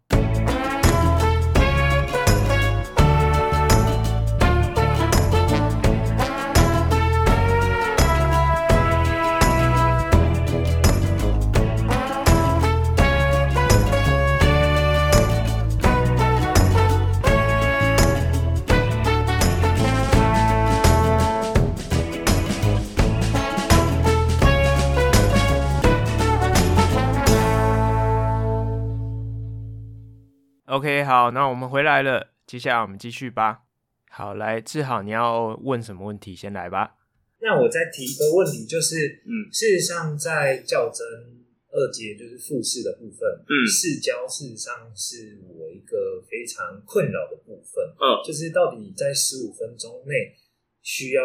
[30.75, 33.63] OK，好，那我们回来了，接下来我们继续吧。
[34.09, 36.35] 好，来志豪，你要问什么问题？
[36.35, 36.97] 先来吧。
[37.39, 41.07] 那我再提一个问题，就是，嗯，事实上在较真
[41.71, 50.35] 二阶，就是复试的部分，嗯，试教事实上是我一个非常困扰的部分，嗯，就是到底在十五分钟内
[50.81, 51.23] 需要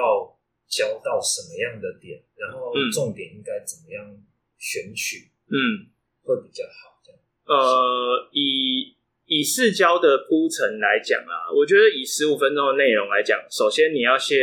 [0.68, 4.16] 教到什么样的点，然后重点应该怎么样
[4.58, 5.90] 选取，嗯，
[6.22, 7.18] 会比较好，这样。
[7.46, 8.94] 呃，以
[9.31, 14.37] 以市教的铺陈来讲啊，我觉得以十五分钟的内容来讲，首先你要先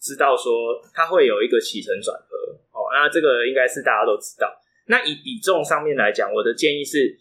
[0.00, 2.34] 知道说它会有一个起承转合
[2.72, 4.48] 哦，那这个应该是大家都知道。
[4.86, 7.14] 那以比重上面来讲，我的建议是，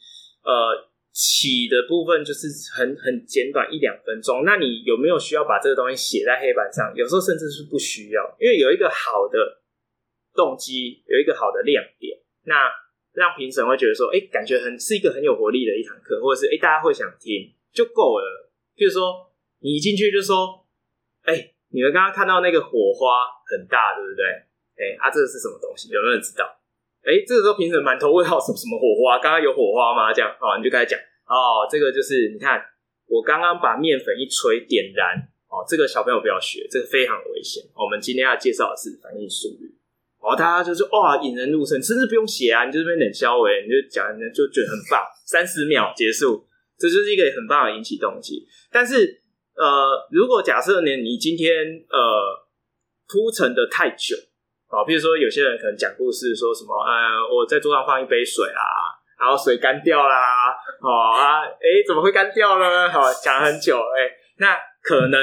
[0.45, 4.45] 呃，起的部分就是很很简短一两分钟。
[4.45, 6.93] 那你有没有需要把这个东西写在黑板上？
[6.95, 9.59] 有时候甚至是不需要，因为有一个好的
[10.33, 12.55] 动机，有一个好的亮点，那。
[13.13, 18.51] 让评审会觉得说，哎、感觉很是一个很有活力的一堂课，或者是哎、大家会想听就够了。
[18.75, 20.65] 譬如说，你一进去就说，
[21.23, 24.25] 哎、你们刚刚看到那个火花很大，对不对？
[24.79, 25.89] 哎、啊，这个是什么东西？
[25.89, 26.47] 有没有人知道？
[27.03, 29.19] 哎、这个时候评审满头问号，什么什么火花？
[29.19, 30.13] 刚刚有火花吗？
[30.13, 32.63] 这样哦，你就开始讲哦，这个就是你看，
[33.07, 35.17] 我刚刚把面粉一吹点燃，
[35.49, 37.63] 哦，这个小朋友不要学，这个非常危险。
[37.75, 39.80] 我们今天要介绍的是反应速率。
[40.21, 46.45] 哦，大家就是哇，引人入胜，甚至不用写啊，你就这边冷消维，你就讲，你就觉得很棒，三十秒结束，
[46.77, 48.45] 这就是一个很棒的引起动机。
[48.71, 49.19] 但是，
[49.57, 51.97] 呃，如果假设呢，你今天呃
[53.09, 54.15] 铺陈的太久
[54.69, 58.61] 啊，比如说有些人可能讲故事说什么，呃，我在桌上放一杯水啊，
[59.19, 62.87] 然后水干掉啦，哦啊，哎，怎么会干掉呢？
[62.91, 64.05] 好，讲很久，哎，
[64.37, 65.19] 那可能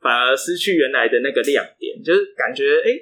[0.00, 2.98] 反而失去原来的那个亮点，就是感觉哎。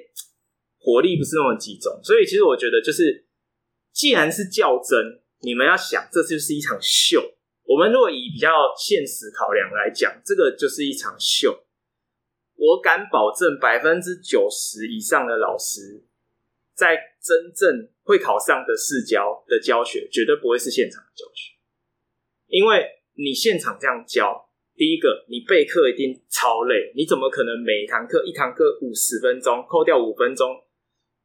[0.83, 3.25] 活力不是那么集中，所以其实我觉得就是，
[3.93, 7.35] 既然是较真，你们要想，这就是一场秀。
[7.63, 11.63] 我们如果以比较现实考量来讲，这个就是一场秀。
[12.55, 16.03] 我敢保证，百分之九十以上的老师，
[16.75, 21.55] 在真正会考上的试教的教学，绝对不会是现场教学，
[22.47, 30.61] 因为你现场这样教，第一个你备课一定超累，你怎么可能每一堂课一堂课五十分钟，扣掉五分钟？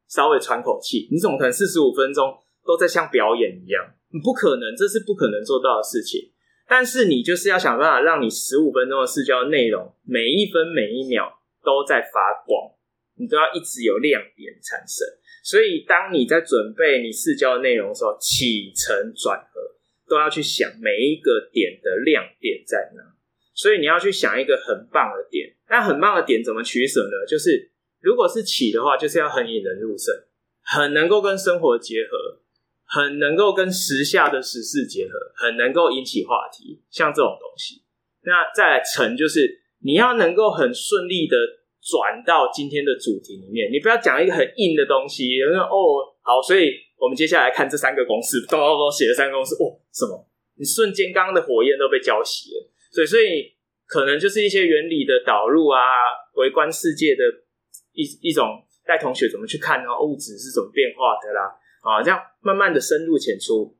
[0.09, 3.93] 稍微喘口气，你怎么可能四十五分钟都在像表演一样？
[4.23, 6.31] 不可能，这是不可能做到的事情。
[6.67, 11.31] 但是你就是要想办法让你十五分钟的试教内容，每一分每一秒
[11.63, 12.73] 都在发光，
[13.17, 15.07] 你都要一直有亮点产生。
[15.43, 19.61] 所以当你在准备你试教的内容的时候，起承转合
[20.07, 23.03] 都要去想每一个点的亮点在哪。
[23.53, 27.27] 所以你要去想一个很棒的点，那很棒的点怎么取舍呢？
[27.27, 27.71] 就是。
[28.01, 30.13] 如果是起的话，就是要很引人入胜，
[30.63, 32.39] 很能够跟生活结合，
[32.85, 37.83] 很能够跟时下的时事结合，很能够引起话题，像这种东西。
[38.21, 41.35] 那再来成就是你要能够很顺利的
[41.81, 50.27] 转到今天的主题里面，你不要讲一个很硬的东西，然后哦好，所以我们接下来看这三个公式，都都都写了三个公式，哦什么？
[50.55, 53.55] 你瞬间刚刚的火焰都被浇熄了，所以所以
[53.87, 55.79] 可能就是一些原理的导入啊，
[56.35, 57.23] 微观世界的
[57.99, 59.91] 一一种带同学怎么去看呢？
[59.99, 61.51] 物质是怎么变化的啦？
[61.83, 63.75] 啊，这样慢慢的深入浅出，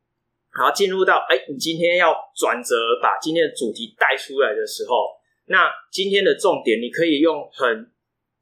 [0.52, 5.16] 然后进入到哎，你今天要转折，把今天的主题带出来的时候，
[5.48, 7.92] 那今天的重点你可以用很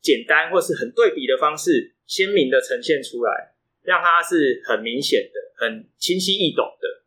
[0.01, 7.03] 简单或是很对比的方式，鲜明的呈现出来，让它是很明显的、很清晰易懂的。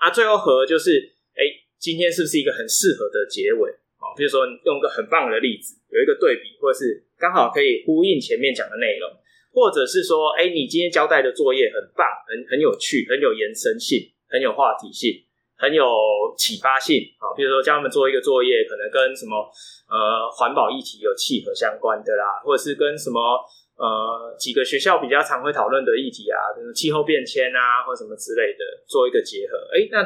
[0.00, 1.40] 那、最后和就是，哎、
[1.78, 3.70] 今天是不是一个很适合的结尾？
[3.96, 9.08] 啊，比如说用个很棒的例子，有一个对比，或者是刚好可以呼应前面讲的内容，
[9.48, 15.24] 或者是说，哎、你今天交代的作业很棒，很很有趣，很有延伸性，很有话题性，
[15.56, 15.88] 很有
[16.36, 17.00] 启发性。
[17.16, 19.40] 啊，比如说教他们做一个作业，可能跟什么
[19.88, 23.40] 呃环保议题有契合相关的啦，或者是跟什么
[23.80, 29.56] 呃几个学校比较常会讨论的议题啊，就是气候变迁啊，或什么之类的，做一个结合。
[29.72, 30.04] 哎、那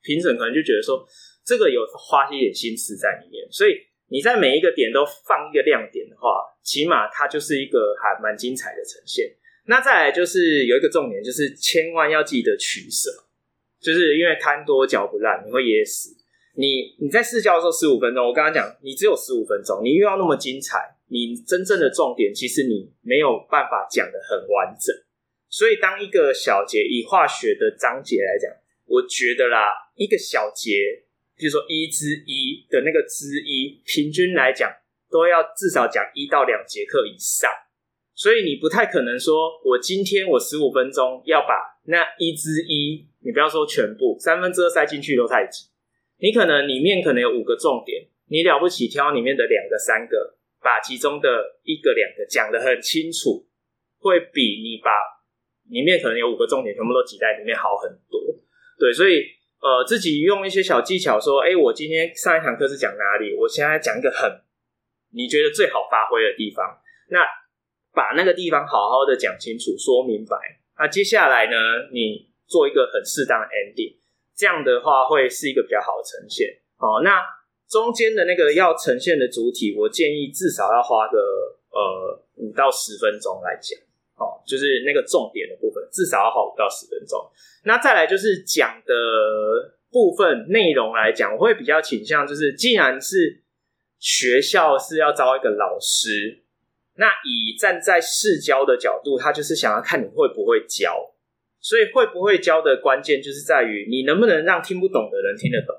[0.00, 1.04] 评审可能就觉得说，
[1.44, 3.76] 这个有花一点心思在里面，所以
[4.08, 9.32] 你在每一个点都放一个亮点的话，起码它就是一个还蛮精彩的呈现。
[9.66, 13.10] 那再来就是有一个重点，就是千万要记得取舍，
[13.80, 16.16] 就是因为贪多嚼不烂，你会噎死。
[16.56, 24.92] 你你在试教的时候十五分钟，我刚刚讲你只有十五分钟，你又要那么精彩，你真正的重点其实你没有办法讲得很完整。
[25.48, 28.50] 所以当一个小节以化学的章节来讲。
[28.86, 30.70] 我觉得啦，一个小节，
[31.38, 34.70] 比如说一之一的那个之一，平均来讲
[35.14, 37.48] 都要至少讲一到两节课以上。
[38.16, 45.70] 所以你不太可能说，我今天我十五分钟要把那一之一，你不要说全部，三分之二塞进去都太挤。
[46.18, 53.46] 你可能里面可能有五个重点，你了不起挑里面的两个、三个，把其中的一个、两个讲得很清楚，
[53.98, 54.90] 会比你把
[55.70, 58.20] 里面可能有五个重点全部都挤在里面好很多。
[58.78, 59.22] 对，所以
[59.60, 63.34] 呃，自己用一些小技巧说，哎，我今天上一堂课是讲哪里？
[63.34, 64.30] 我现在讲一个很
[65.14, 67.20] 你觉得最好发挥的地方，那
[67.94, 70.36] 把那个地方好好的讲清楚、说明白。
[70.76, 71.56] 那接下来呢，
[71.92, 73.94] 你做一个很适当的 ending，
[74.34, 76.48] 这样的话会是一个比较好的呈现。
[76.78, 77.22] 哦，那
[77.68, 81.18] 中间的那个要呈现的主体，我建议至少要花个
[81.70, 83.78] 呃五到十分钟来讲。
[84.16, 87.18] 哦，就是那个重点的部分，至少要花五到十分钟。
[87.64, 88.94] 那再来就是讲的
[89.90, 93.42] 部分内容来讲，我会比较倾向就是，既然是
[94.04, 96.44] 学校是要招一个老师，
[96.96, 101.14] 那以站在市教的角度，他就是想要看你会不会教。
[101.58, 105.74] 所以会不会教的关键就是在于你能不能让听不懂的人听得懂，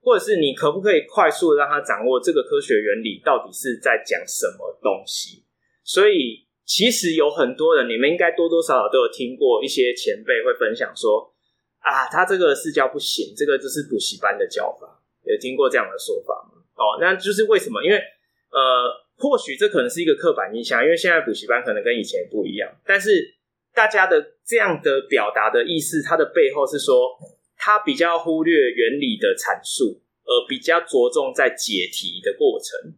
[0.00, 5.44] 或者是你可不可以快速的让他掌握这个科学原理到底是在讲什么东西。
[5.84, 6.48] 所以。
[6.68, 11.34] 其实有很多人，你们应该多多少少都有听过一些前辈会分享说，
[11.78, 16.57] 啊，他这个试教不行，这个就是补习班的教法，有听过这样的说法吗？
[16.78, 17.82] 哦，那就是为什么？
[17.82, 18.88] 因为呃，
[19.18, 23.34] 或许这可能是一个刻板印象，因为现在补习班可能跟以前不一样，但是
[23.74, 27.18] 大家的这样的表达的意思，它的背后是说，
[27.56, 32.94] 他比较忽略原理的阐述，而比较着重在解题的过程。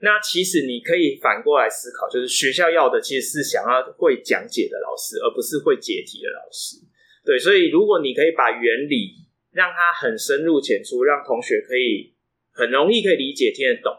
[0.00, 6.76] 那其实你可以反过来思考，就是学校要的其实是想要会讲解的老师，而不是会解题的老师。
[7.24, 9.14] 对，所以如果你可以把原理
[9.52, 12.11] 让它很深入浅出，让同学可以
[12.52, 13.92] 很容易可以理解、听得懂，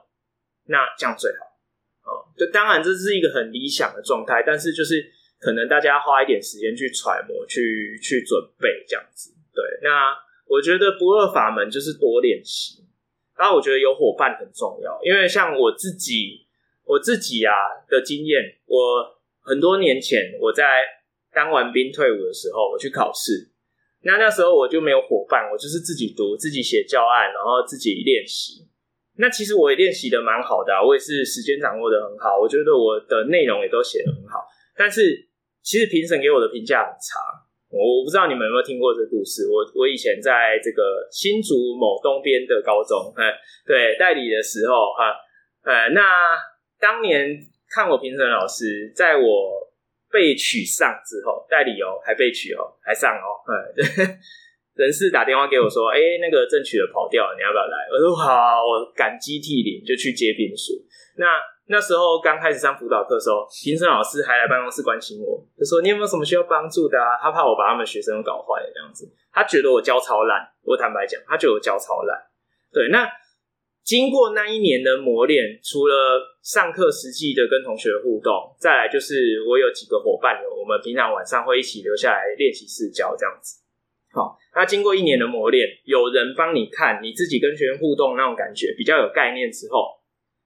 [0.68, 1.46] 那这样最好。
[2.06, 9.34] 哦，就当然这是一个很理想的状态，但是就是可能大家花一点时间去揣摩、去去准备这样子。
[9.54, 10.16] 对，那
[10.48, 12.84] 我觉得不二法门就是多练习。
[13.36, 16.46] 然后我觉得有伙伴很重要，因为像我自己，
[16.84, 17.54] 我自己啊
[17.90, 20.66] 的经验，我很多年前我在
[21.32, 23.50] 当完兵退伍的时候，我去考试，
[24.04, 28.68] 那那时候我就没有伙伴，我就是自己读，自己写教案，然后自己练习。
[29.18, 34.44] 那其实我也练习的蛮好的，我也是时间掌握的很好，我觉得我的内容也都写得很好，
[34.76, 35.30] 但是
[35.62, 37.22] 其实评审给我的评价很差。
[37.70, 39.50] 我不知道你们有没有听过这个故事。
[39.50, 43.34] 我我以前在这个新竹某东边的高中，哎，
[43.66, 45.10] 对，代理的时候，哈，
[45.66, 46.38] 呃，那
[46.80, 47.34] 当年
[47.70, 49.26] 看我评审老师，在我
[50.14, 54.14] 被取上之后，代理哦，还被取哦，还上哦， 哎，
[54.76, 57.90] 人事打电话给我说，哎，那个正取的跑掉了，你要不要来？
[57.90, 60.78] 我说好，我感激涕零，就去接兵书。
[61.18, 61.26] 那
[61.66, 67.18] 那时候刚开始上辅导课的时候，评审老师还来办公室关心我，就说你有没有什么需要帮助的啊？
[67.20, 70.46] 他怕我把他们学生搞坏了这样子，他觉得我教超烂。
[70.62, 72.18] 我坦白讲，他觉得我教超烂。
[72.72, 73.10] 对，那
[73.84, 75.94] 经过那一年的磨练，除了
[76.42, 83.60] 上课实际的跟同学互动，再来就是我有几个伙伴，我们平常晚上会一起留下来练习试教这样子。
[84.14, 90.00] 好，那经过一年的磨练，有人帮你看，你自己跟学生互动那种感觉比较有概念之后，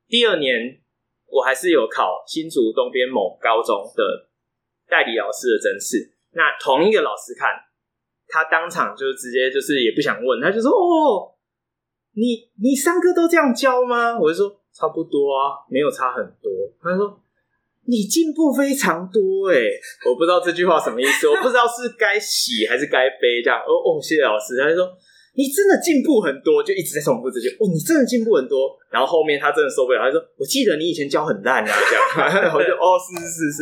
[0.08, 0.82] 第二年
[1.28, 4.30] 我还是有考新竹东边某高中的
[4.90, 6.12] 代理老师的甄试。
[6.32, 7.54] 那同一个老师看，
[8.28, 11.37] 他当场就直接就是也不想问，他就说：“哦。”
[12.18, 14.18] 你你上课都这样教吗？
[14.18, 16.50] 我就说差不多啊，没有差很多。
[16.82, 17.14] 他说
[17.86, 19.62] 你进步非常多哎，
[20.10, 23.62] 我不知道这句话什么意思，我不知道是该喜还是该悲这样。
[23.62, 24.58] 哦哦，谢谢老师。
[24.58, 24.90] 他就说
[25.36, 27.50] 你真的进步很多，就一直在重复这句。
[27.62, 28.76] 哦，你真的进步很多。
[28.90, 32.50] 然后后面他真的受不了，他说我记得你以前教很烂啊，这样。
[32.58, 33.62] 我就哦，是是是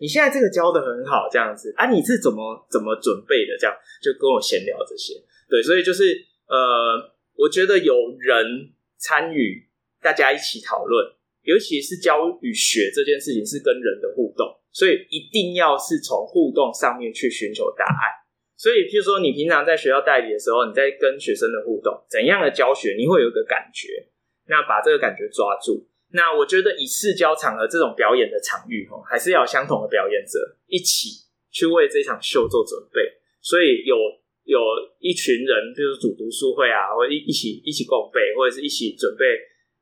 [0.00, 3.54] 你现在这个教的很好，这样子啊，你是怎么怎么准备的？
[3.56, 5.14] 这样就跟我闲聊这些。
[5.48, 6.10] 对，所以就是
[6.50, 7.13] 呃。
[7.36, 9.68] 我觉得有人参与，
[10.00, 11.04] 大家一起讨论，
[11.42, 18.24] 尤其是教与学这件事情是跟人的互动，所以一定要是从互动上面去寻求答案。
[18.56, 24.08] 所以，譬如说，你平常在学校代理的时候，你在跟学生的互动，怎样的教学，你会有一个感觉，
[24.46, 25.86] 那把这个感觉抓住。
[26.12, 33.00] 那我觉得以试教场合这种表演的场域，吼，还是要有相同的表演者一起去为这场秀做准备。
[33.40, 33.96] 所以有。
[34.44, 34.60] 有
[35.00, 39.24] 一群人，就是组读书会啊，或一一起一起共备，或者是一起准备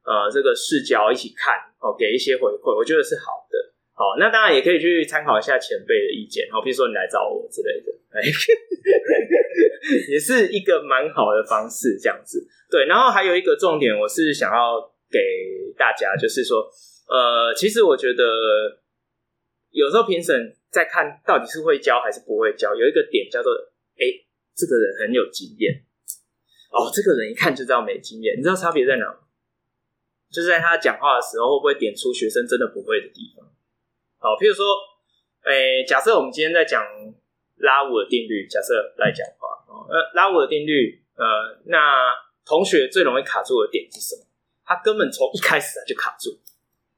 [0.07, 3.59] 呃这个试教，一起看哦，给一些回馈，我觉得是好的。
[3.95, 8.23] 好，那当然也可以去参考一下前辈的意见，好，比如说你来找我之类的，哎，
[10.11, 12.47] 也是一个蛮好的方式，这样子。
[12.71, 15.19] 对，然后还有一个重点，我是想要给
[15.77, 16.65] 大家，就是说，
[17.11, 18.25] 呃，其实我觉得
[19.71, 23.53] 有时候评审在看到底是会教还是不会教，有一个点叫做，
[23.99, 24.31] 哎。
[24.55, 25.85] 这个人很有经验
[26.71, 28.37] 哦，这个人一看就知道没经验。
[28.39, 29.19] 你知道差别在哪吗？
[30.31, 33.45] 就是在他讲话的时候，会不会点出学生真的不会的地方？
[34.19, 34.65] 好，譬如说，
[35.45, 36.83] 诶，假设我们今天在讲
[37.57, 42.15] 拉伍的定律，假设来讲话，呃，拉伍的定律，呃，那
[42.47, 44.25] 同学最容易卡住的点是什么？
[44.65, 46.41] 他根本从一开始就卡住，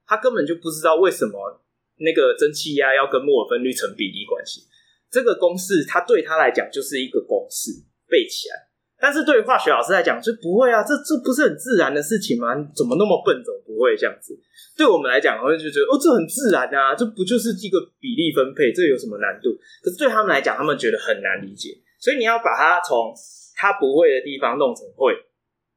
[0.07, 1.61] 他根本就不知道为什么
[1.97, 4.69] 那个蒸汽压要跟摩尔分率成比例关系。
[5.15, 7.71] 这个公式，它对他来讲就是一个公式，
[8.11, 8.67] 背起来。
[8.99, 12.51] 但是对于化学老师来讲，就不会啊，这这不是很自然的事情吗？
[12.75, 14.35] 怎么那么笨，怎么不会这样子？
[14.77, 18.73] 对我们来讲，我们就觉得哦，这很自然啊，这不就是一个比例分配？
[18.73, 19.55] 这有什么难度？
[19.85, 21.79] 可是对他们来讲，他们觉得很难理解。
[22.01, 23.15] 所以你要把它从
[23.55, 25.15] 他不会的地方弄成会，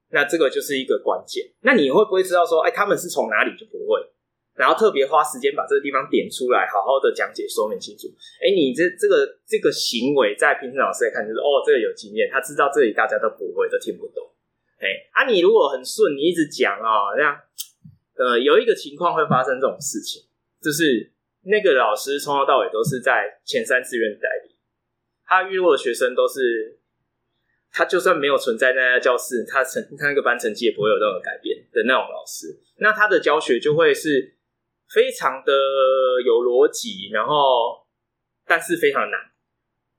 [0.09, 1.45] 那这个就是一个关键。
[1.61, 4.01] 那你会不会知道说，哎，他们是从哪里就不会？
[4.57, 8.07] 然后特别花时间把这个地方点出来，好好的讲解说明清楚。
[8.41, 14.25] 哎，你这这个这个行为，在评审老师来看就是哦，这个有经验，他知道这里大家都不会，都听不懂。
[14.81, 17.37] 哎，啊，你如果很顺，你一直讲啊，这样，
[18.17, 20.23] 呃，有一个情况会发生这种事情，
[20.59, 21.13] 就是
[21.45, 24.57] 那个老师从头到尾都是在前三志愿代理，
[25.23, 26.79] 他遇到的学生都是，
[27.71, 34.33] 他就算没有存在那家教室，他成他那个班成绩也不会有任何改变的那种老师，那他的教学就会是。
[34.89, 35.51] 非常的
[36.25, 37.83] 有逻辑，然后
[38.47, 39.19] 但是非常难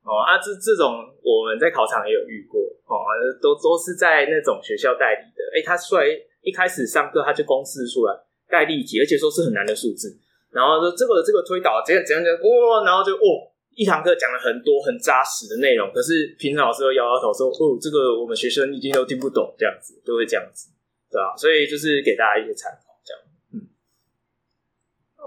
[0.04, 0.38] 哦啊！
[0.38, 2.58] 这这种我们在考场也有遇过
[2.88, 3.04] 哦，
[3.42, 5.44] 都都是在那种学校代理的。
[5.52, 6.08] 哎，他出来
[6.40, 8.16] 一开始上课他就公示出来
[8.48, 10.08] 概率题，而且说是很难的数字，
[10.50, 20.72] 然后说这个这个推导怎样怎样怎样，哇，然后就哦，一堂课讲了很多很扎实的内容，可是平常老师都摇摇头说，哦，这个我们学生一定都听不懂，这样子都会这样子，
[21.12, 21.36] 对吧？
[21.36, 22.87] 所以就是给大家一些参考。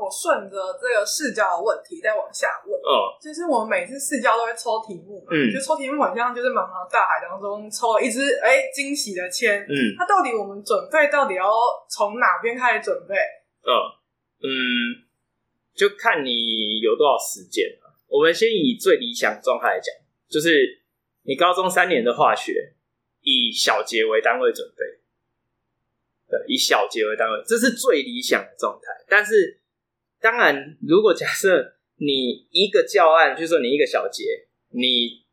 [0.01, 11.53] 我顺着这个视角的问题再往下问，哦，就是我们每次试教都会抽题目嘛，嗯，就抽题目好像就是茫茫大海当中抽了一支哎惊喜的签，嗯，那到底我们准备到底要
[11.87, 13.13] 从哪边开始准备？
[13.61, 13.69] 嗯
[14.41, 14.49] 嗯，
[15.75, 17.93] 就看你有多少时间了。
[18.07, 19.93] 我们先以最理想状态来讲，
[20.27, 20.81] 就是
[21.21, 22.73] 你高中三年的化学，
[23.21, 24.83] 以小节为单位准备，
[26.27, 29.59] 对，以小节为单位，这是最理想的状态，但是。
[30.21, 34.23] 当然，如果假设你一个教案，就是说你一个小节，
[34.69, 35.25] 你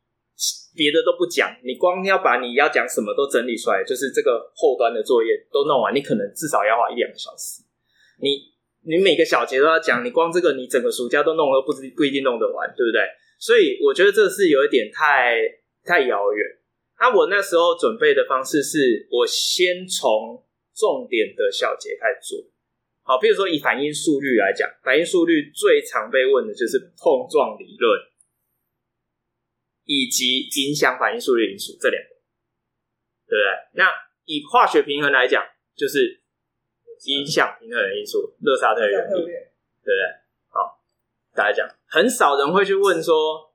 [0.75, 7.61] 别的都不讲，你光要把你要讲什么都整理出来，就是这个后端的作业都弄完，你可能至少要花一两个小时。
[8.21, 8.49] 你
[8.81, 13.01] 你每个小节都要讲，你光这个你整个暑假都弄了，不不一定弄得完，对不对？
[13.37, 15.37] 所以我觉得这是有一点太
[15.85, 16.45] 太遥远。
[16.99, 20.43] 那我那时候准备的方式是，我先从
[20.75, 22.39] 重点的小节开始做。
[23.09, 27.99] 好，比如说以反应速率来讲，反应速率最常被问的就是碰撞理论，
[29.85, 32.09] 以及影响反应速率因素这两个，
[33.25, 33.81] 对不对？
[33.81, 33.89] 那
[34.25, 35.43] 以化学平衡来讲，
[35.75, 36.21] 就是
[37.05, 40.05] 影响平衡的因素，勒沙特原理，对不对？
[40.49, 40.79] 好，
[41.33, 43.51] 大家讲，很少人会去问说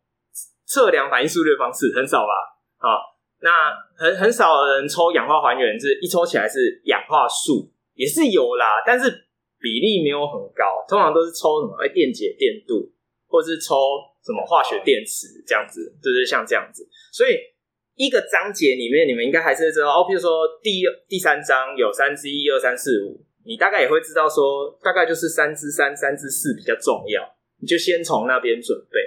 [0.66, 2.32] 测量反应速率的方式，很少吧？
[2.78, 9.22] 好，那很很少人抽氧化还原，是一抽起来是氧化素，也是有啦，但是。
[9.64, 11.72] 比例没有很高，通常都是抽什么？
[11.80, 12.92] 哎，电解电镀，
[13.24, 13.72] 或者是抽
[14.20, 16.86] 什么化学电池这样子，就是像这样子。
[17.10, 17.40] 所以
[17.96, 20.04] 一个章节里面，你们应该还是知道哦。
[20.04, 27.24] 譬如说第第三章有三之一二三四五，你大概也会知道说，大概就是三之三、三之四比较重要，
[27.56, 29.00] 你就先从那边准备。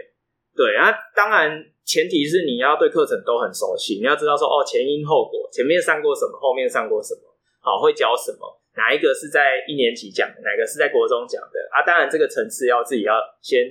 [0.58, 1.54] 对啊，当然
[1.86, 7.22] 前提是你要对课程都很熟悉，你要知道说哦，前因后果，前面上过什么，后面上过什么，
[7.62, 8.57] 好，会教什么。
[8.78, 11.82] 哪一个是在一年级讲，哪个是在国中讲的啊？
[11.82, 13.66] 当然，这个层次要自己要先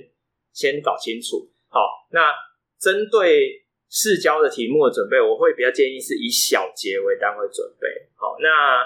[0.51, 1.49] 先搞清楚。
[1.69, 1.79] 好，
[2.11, 2.35] 那
[2.77, 7.87] 针对市教的题目的准备，我会比较建议是以小节为单位准备。
[8.15, 8.83] 好，那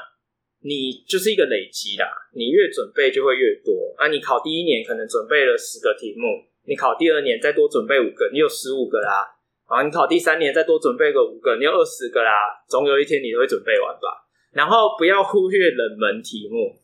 [0.62, 2.06] 你就是一个累积啦，
[2.36, 3.92] 你越准备就会越多。
[3.98, 9.26] 啊，你考第一年可能准备了十个题目，你考第二年再多准备五个，你有十五个啦。
[9.66, 12.32] 啊，你考第三年再多准备个五个，你有二十个啦。
[12.70, 14.30] 总有一天你都会准备完吧。
[14.52, 16.80] 然后不要忽略冷门题目，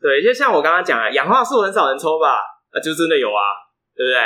[0.00, 2.40] 对，就像我刚刚讲的，氧化素很少人抽吧？
[2.70, 3.54] 啊，就真的有啊，
[3.94, 4.18] 对不对？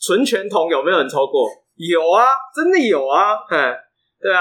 [0.00, 1.48] 纯全铜有没有人抽过？
[1.76, 3.76] 有啊，真的有啊，哼，
[4.20, 4.40] 对啊。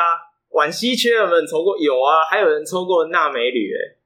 [0.54, 1.76] 烷稀缺有没有人抽过？
[1.80, 3.98] 有啊，还有人抽过钠镁铝，哎，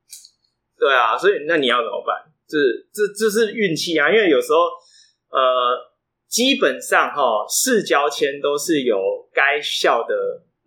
[0.79, 1.17] 对啊。
[1.17, 2.23] 所以那你要怎么办？
[2.47, 2.57] 这
[2.93, 4.59] 这这是运气啊，因为有时候
[5.29, 5.77] 呃，
[6.29, 8.97] 基本上哈，市交签都是由
[9.33, 10.15] 该校的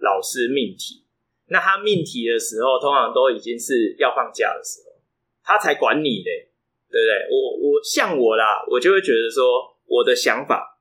[0.00, 1.06] 老师命题。
[1.52, 4.94] 那他命题的时候，通常都已经是要放假的时候，
[5.42, 6.46] 他才管你嘞，
[6.88, 7.26] 对不对？
[7.28, 10.78] 我我像我啦，我就会觉得说，我的想法，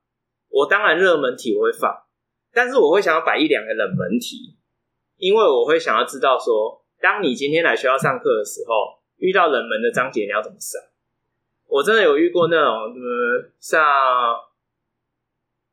[0.48, 1.90] 我当然热门题我会放，
[2.52, 4.54] 但是我会想要摆一两个冷门题，
[5.16, 10.80] 因为我会想要知道说，当你今天来学校上课的时候，遇到冷门的章节，你要怎么上？
[11.66, 13.82] 我真的有遇过那种，呃，像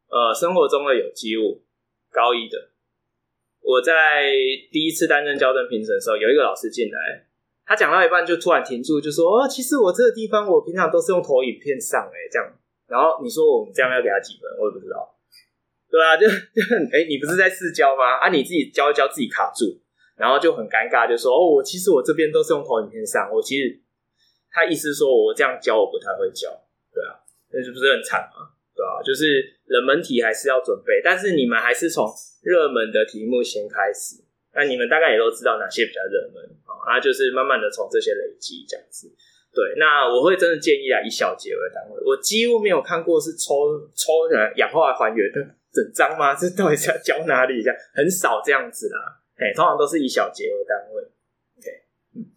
[0.10, 1.62] 呃生活中的有机物，
[2.12, 2.72] 高一的。
[3.68, 4.24] 我在
[4.72, 7.28] 第一次担任校正评审的时候，有一个老师进来，
[7.66, 12.48] 他讲到一半就突然停住，就说：“哦，其实我这个地方我平常都是用投影片上，哎，这样。”
[12.88, 14.48] 然后你说我们这样要给他几分？
[14.58, 15.14] 我也不知道。
[15.92, 16.64] 对啊，就 就
[16.96, 18.24] 哎，你不是在试教吗？
[18.24, 19.78] 啊，你自己教一教自己卡住，
[20.16, 23.82] 然后就很尴尬，就说：“哦，我其实我这边都是用投影片上，我其实
[24.50, 26.48] 他意思说我这样教我不太会教，
[26.94, 27.20] 对啊，
[27.52, 32.08] 那是不是很惨吗？”对啊，就是冷门题还是要准备，但是你们还是从
[32.48, 34.24] 热门的题目先开始。
[34.56, 39.12] 那你们大概也都知道哪些比较热门啊，那就是慢慢的从这些累积这样子。
[39.54, 42.00] 对，那我会真的建议啊，以小节为单位。
[42.06, 45.44] 我几乎没有看过是抽抽氧化还原的
[45.74, 46.34] 整张吗？
[46.40, 47.62] 这到底是要教哪里？
[47.62, 49.20] 这样很少这样子啦。
[49.36, 51.04] 哎，通常都是以小节为单位。
[51.60, 51.68] OK，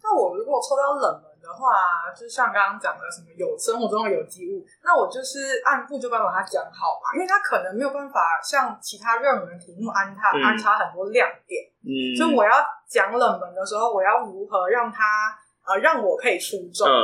[0.03, 1.30] 那我们如果抽到冷门。
[1.51, 12.51] 的话，就像刚刚讲的什么有生活中的有机物，那我就是按部就班把它讲好嘛，因为它可能没有办法像其他热门题目安它、嗯、安插很多亮点，嗯，所以我要
[12.87, 15.35] 讲冷门的时候，我要如何让它
[15.67, 16.87] 呃让我可以出众？
[16.87, 16.95] 嗯，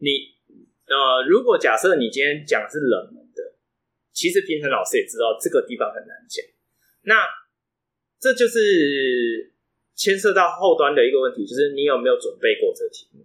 [0.00, 0.08] 你
[0.88, 3.54] 呃，如果假设你今天讲的是冷门的，
[4.12, 6.42] 其实评审老师也知道这个地方很难讲，
[7.02, 7.28] 那
[8.18, 9.54] 这就是
[9.94, 13.24] 牵涉到后端的一个问题，就是你有没有准备过这个题目？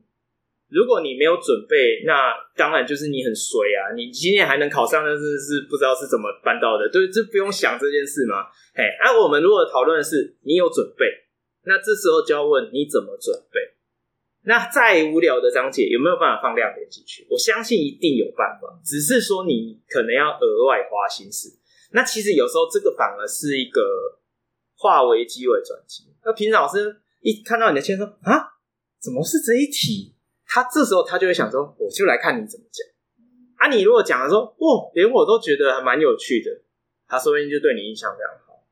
[0.76, 3.96] 如果你没有准备，那当然就是你很衰啊！
[3.96, 6.90] 你今年还能考上，但是是不知道是怎么办到的。
[6.92, 8.44] 对，这不用想这件事吗？
[8.76, 11.06] 嘿，那、我们如果讨论的是你有准备，
[11.64, 13.72] 那这时候就要问你怎么准备。
[14.44, 17.26] 那再无聊的章节有没有办法放亮点进去？
[17.30, 21.58] 我相信一定有办法，只是说你可能要额外花心思。
[21.94, 24.20] 那其实有时候这个反而是一个
[24.76, 26.04] 化危机为转机。
[26.26, 28.60] 那平老师一看到你的签说啊，
[29.00, 30.15] 怎么是这一题？
[30.48, 32.86] 他这时候他就会想说，我就来看你怎么讲
[33.58, 33.68] 啊！
[33.74, 36.52] 你如果讲的说，哇，连我都觉得还蛮有趣的，
[37.08, 38.64] 他说不定就对你印象非常好。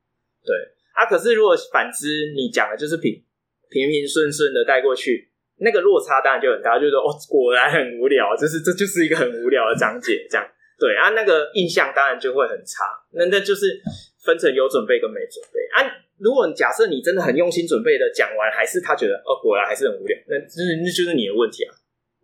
[0.44, 0.54] 对
[0.94, 3.24] 啊，可是如果反之，你讲的就是平
[3.70, 10.46] 平平顺顺的带过去，那个落差当然就很大，就是说哦，果然很无聊，就是这就是一个很无聊的章节，这样
[10.78, 12.84] 对啊，那个印象当然就会很差。
[13.12, 13.80] 那那就是
[14.24, 16.03] 分成有准备跟没准备啊。
[16.24, 21.74] 如果假设你真的很用心准备的讲完，还是他觉得哦，果然还是很无聊，那就是那就是你的问题啊，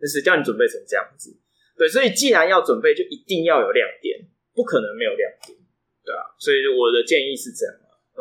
[0.01, 1.37] 那是叫你准备成这样子。
[1.77, 4.19] 对，所以既然要准备，就一定要有亮点，
[4.55, 5.59] 不可能没有亮点，
[6.03, 6.33] 对啊。
[6.39, 7.75] 所以我的建议是这样，
[8.17, 8.21] 嗯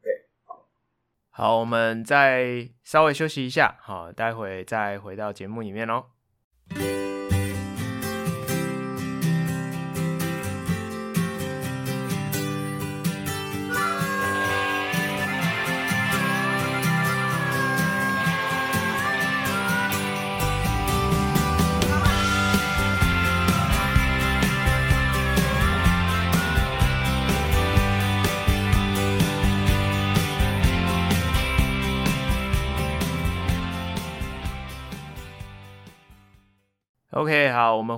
[0.00, 0.08] ，OK，
[0.44, 0.68] 好，
[1.28, 6.06] 好，我们再稍微休息一下，好，待会再回到节目里面哦。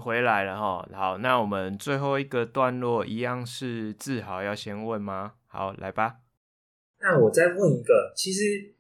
[0.03, 0.88] 回来了哈。
[0.92, 5.34] 好，那我们最后一个段落一样是志豪要先问吗？
[5.46, 6.16] 好，来吧。
[7.00, 8.74] 那我再问一个，其实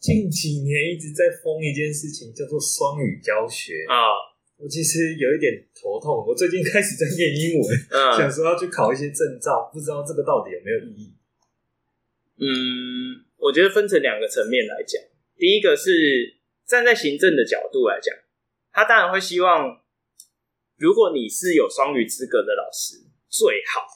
[0.00, 3.94] 近几年一直在疯一件事情，叫做双语教学啊。
[4.56, 11.14] 我其实有一点头痛，我最近开始在念英文， 嗯，想说要去考一些证照，不知道这个到底有没有意义？
[12.40, 15.02] 嗯，我觉得分成两个层面来讲，
[15.36, 18.14] 第一个是站在行政的角度来讲。
[18.72, 19.80] 他当然会希望，
[20.76, 22.96] 如果你是有双语资格的老师，
[23.28, 23.86] 最好，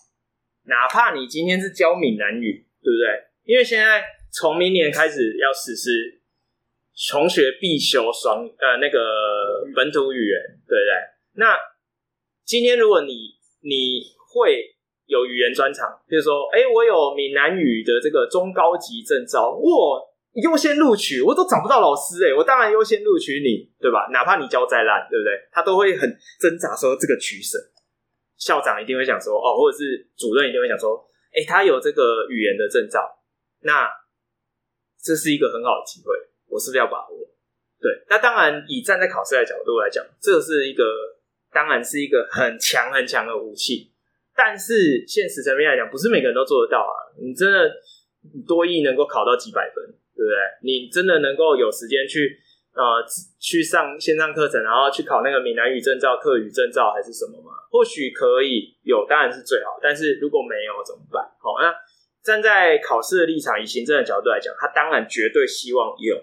[0.64, 3.28] 哪怕你今天是教闽南语，对不对？
[3.44, 6.20] 因为现在从明年开始要实施
[6.94, 10.92] 穷学必修双呃那个本土语言，对不对？
[11.34, 11.56] 那
[12.44, 14.02] 今天如果你你
[14.32, 14.76] 会
[15.06, 20.07] 有语言专长，比如说，哎，我有闽南语的这个中高级证照，哇！
[20.42, 24.08] 优先录取，我都找不到老师哎、欸，我当然优先录取你，对吧？
[24.12, 25.32] 哪怕你教再烂，对不对？
[25.50, 26.08] 他都会很
[26.38, 27.58] 挣扎说这个取舍。
[28.36, 33.02] 校长一定会想说，哦，或者是主任一定会想说，哎，他有这个语言的证照，
[33.62, 33.90] 那
[35.02, 36.14] 这是一个很好的机会，
[36.46, 37.18] 我是不是要把握？
[37.80, 40.84] 对，那当然以站在考试的角度来讲，这是一个
[41.52, 43.92] 当然是一个很强很强的武器，
[44.36, 46.94] 但是现实层面来讲，不是每个人都做得到啊。
[47.20, 47.70] 你真的
[48.46, 49.97] 多益能够考到几百分？
[50.18, 50.34] 对不对？
[50.66, 52.34] 你真的能够有时间去
[52.74, 52.98] 呃
[53.38, 57.54] 去上线上课程，然后去考那个闽南语证照、客语证照还是什么吗？
[57.70, 59.78] 或许可以有，当然是最好。
[59.80, 61.22] 但是如果没有怎么办？
[61.38, 61.72] 好，那
[62.20, 66.18] 站在考试的立场，以行政的角度来讲，他当然绝对希望有，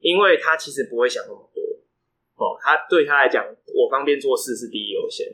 [0.00, 1.62] 因为他其实不会想那么多。
[2.34, 5.28] 哦，他对他来讲，我方便做事是第一优先。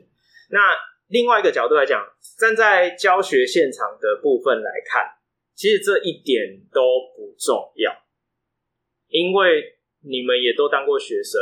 [0.51, 0.59] 那
[1.07, 2.05] 另外一个角度来讲，
[2.37, 5.14] 站在教学现场的部分来看。
[5.55, 6.81] 其实这一点都
[7.15, 7.89] 不重要，
[9.07, 11.41] 因为你们也都当过学生。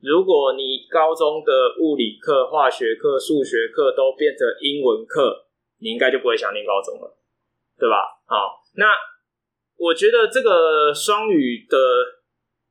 [0.00, 5.44] 如果你高中的物理课、化学课、数学课都变成英文课，
[5.78, 7.18] 你应该就不会想念高中了，
[7.78, 8.16] 对吧？
[8.24, 8.86] 好，那
[9.76, 11.76] 我觉得这个双语的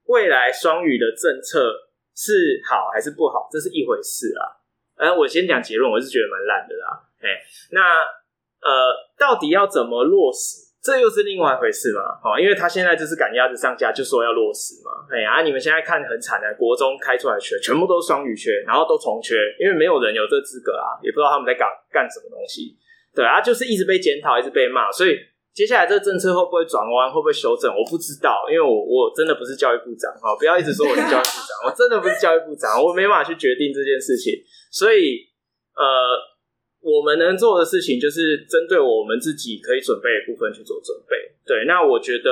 [0.05, 4.41] 未来双语的政策是好还是不好，这是一回事啊。
[4.97, 6.87] 呃，我先讲结论，我是觉得蛮烂的啦。
[7.19, 7.29] 哎，
[7.69, 8.23] 那。
[8.63, 10.62] 呃，到底要怎么落实？
[10.83, 12.03] 这又是另外一回事嘛。
[12.19, 14.91] 哦，因为他现在就是赶鸭子上架，就说要落实嘛。
[15.07, 22.75] 哎呀，啊、你们现在看很惨的，国中开出来缺，全部都是双语缺，然后都重缺，因为没有人有这个资格啊，也不知道他们在干干什么东西。
[23.15, 24.91] 对啊，就是一直被检讨，一直被骂。
[24.91, 25.15] 所以
[25.55, 34.35] 接下来这个政策会不会转弯，会不会修正，我不知道，因为我我真的不是教育部长啊，不要一直说我是教育部长， 我真的不是教育部长，我没办法去决定这件事情。
[34.69, 35.31] 所以
[35.79, 36.32] 呃。
[36.83, 41.15] 我们能做的事情就是针对我们自己可以准备的部分去做准备。
[41.47, 42.29] 对，那我觉得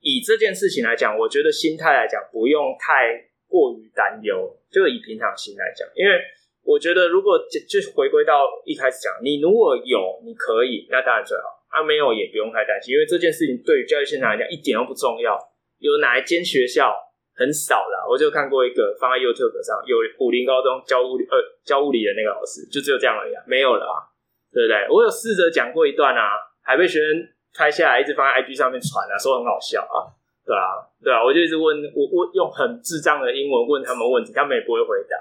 [0.00, 3.14] 以这件事情来讲，我觉得心态来讲不用太
[3.46, 5.86] 过于担忧，就以平常心来讲。
[5.94, 6.18] 因为
[6.64, 15.38] 我觉得如果就就回归到一开始讲，你如果有你可以，那当然最好；啊，没有也不用太担心，因为这件事情对于教育现场来讲一点都不重要。
[15.78, 16.92] 有哪一间学校？
[17.36, 24.08] 很少啦，我就看过一个放在 YouTube 上，有武陵高中教物理呃教物理的那个老师，就只有这样而已，没有了啊，
[24.50, 24.88] 对不对？
[24.88, 26.32] 我有试着讲过一段啊，
[26.64, 30.08] 还被学生拍下来，一直放在 IG 上面传啊，说很好笑啊，
[30.48, 35.20] 对啊，对啊，我就一直问我我用很智障的英文问他们问题，他们也不会回答，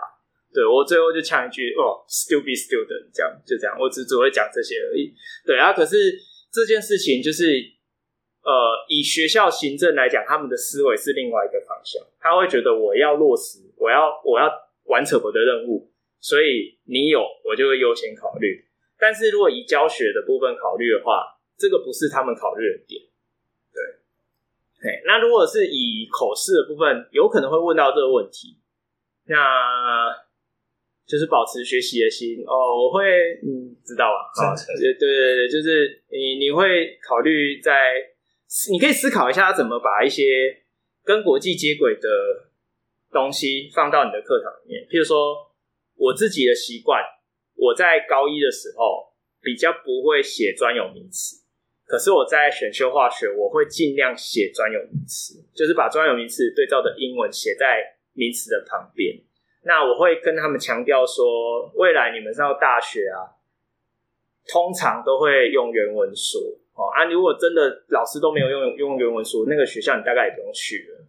[0.55, 5.11] 对，我最后就呛一句哦，stupid student，这样就这样，我只只会讲这些而已，
[5.45, 6.15] 对啊，可是
[6.49, 7.74] 这件事情就是。
[8.45, 11.99] 呃，以学校行政来讲，他们的思维是另外一个方向。
[12.19, 14.45] 他会觉得我要落实，我要我要
[14.83, 15.89] 完成我的任务，
[16.19, 18.63] 所以你有我就会优先考虑。
[18.99, 21.25] 但是如果以教学的部分考虑的话，
[21.57, 23.01] 这个不是他们考虑的点。
[23.73, 23.81] 对，
[24.77, 28.59] 嘿，那如果是以口试的部分，有可能会问到这个问题，
[29.25, 30.13] 那
[31.07, 32.77] 就是保持学习的心哦。
[32.77, 33.03] 我会
[33.41, 34.29] 嗯，知道吧？
[34.45, 38.13] 啊，对对对，就是你你会考虑在。
[38.71, 40.23] 你可以思考一下，他怎么把一些
[41.03, 42.09] 跟国际接轨的
[43.11, 44.87] 东西放到你的课堂里面。
[44.87, 45.51] 譬如说，
[45.95, 47.03] 我自己的习惯，
[47.55, 51.43] 我在高一的时候比较不会写专有名词，
[51.85, 59.15] 可是我在选修化学，我会尽量写专有名词，就是把专有名词对照的英文写在名词的旁边。
[59.63, 63.33] 那我会跟他们强调说，未来你们上大学啊，
[64.47, 66.39] 通常都会用原文说
[66.75, 66.91] 哦。
[66.93, 71.01] 啊，如果真的老师都没有用用原文书，那个学校你大概也不用去了。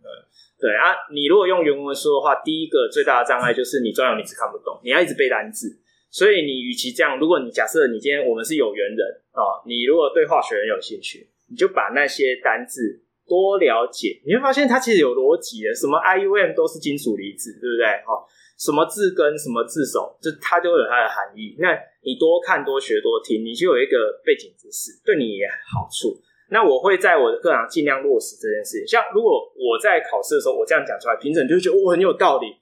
[0.59, 5.79] 对啊，你如果用原文书的话，第一个最大的障碍就是你专有名词看不懂，你要一直背单字。
[6.09, 15.75] 所以你与其这样，如果你假设你今天我们是有缘人啊，你如果对化学很有兴趣，你就把那些单字多了解，你会发现它其实有逻辑的。
[15.75, 17.85] 什么 IUM 都是金属离子，对不对？
[18.07, 18.17] 哈，
[18.57, 21.55] 什么字根，什么字首，就它都有它的含义。
[21.59, 26.21] 那你多看、多学、多听，你就有一个背景知识，对你也好处。
[26.49, 28.87] 那我会在我的课堂尽量落实这件事情。
[28.87, 32.57] 像如果我在考试的时候，我这样讲出来，评审就会觉得我很有道理。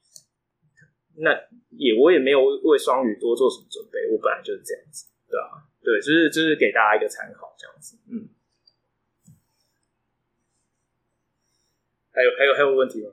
[1.18, 1.30] 那
[1.70, 5.62] 也我也没有为双语多做什么准备，我本来就是这样子，对啊？
[5.80, 7.97] 对，就是就是给大家一个参考，这样子。
[8.11, 8.26] 嗯，
[12.11, 13.12] 还有还有还有问题吗？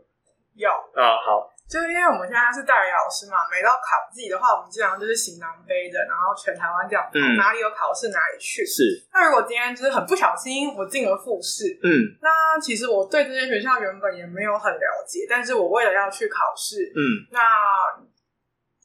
[0.55, 1.50] 要啊，好。
[1.71, 8.67] 就是因为我们现在是代理老师嘛，每到考自己的话，我们基本上就是行囊背着，然后全台湾这样，嗯，哪里有考试哪里去。
[8.67, 9.07] 是。
[9.15, 16.99] 那如果今天就是很不小心我进了复试，嗯，那其实我对这些学校原本也没有很了解，但是我为了要去考试，嗯，
[17.31, 17.39] 那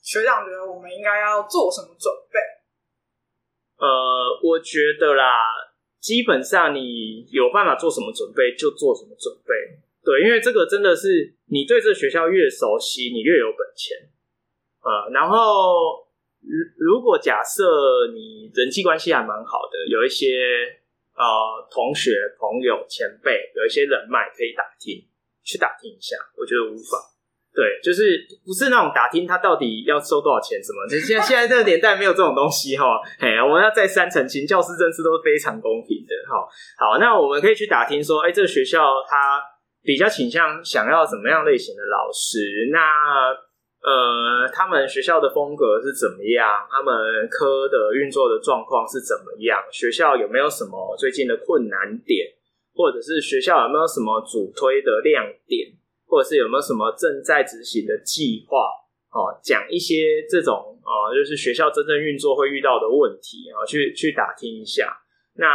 [0.00, 2.38] 学长觉得我们应该要做什么准备？
[3.82, 3.88] 呃，
[4.46, 5.34] 我觉得啦，
[5.98, 9.82] 基本上你有办法做什么准备就做什么准备。
[10.06, 13.98] 对，因为这个真的是你对这学校越熟悉，你越有本钱。
[14.78, 16.06] 呃，然后
[16.40, 20.38] 如如果假设你人际关系还蛮好的，有一些
[21.16, 21.26] 呃
[21.68, 25.02] 同学、朋友、前辈，有一些人脉可以打听，
[25.42, 27.02] 去打听一下，我觉得无妨。
[27.52, 33.02] 对，就是不是那种打听他到底要收多少钱什么，现在现在这个年代没有这种东西哈。
[33.18, 36.14] 嘿，我们要再三澄清，教师政策都是非常公平的。
[36.30, 36.46] 好，
[36.78, 39.42] 好，那我们可以去打听说，哎，这个学校它。
[39.86, 42.68] 比较倾向想要怎么样类型的老师？
[42.72, 43.30] 那
[43.80, 46.66] 呃，他们学校的风格是怎么样？
[46.68, 49.62] 他们科的运作的状况是怎么样？
[49.70, 52.26] 学校有没有什么最近的困难点？
[52.74, 55.70] 或者是学校有没有什么主推的亮点？
[56.04, 58.66] 或者是有没有什么正在执行的计划？
[59.12, 64.98] 哦，讲一些这种哦，就是学校真正运作会遇到的问题啊，去去打听一下。
[65.34, 65.46] 那。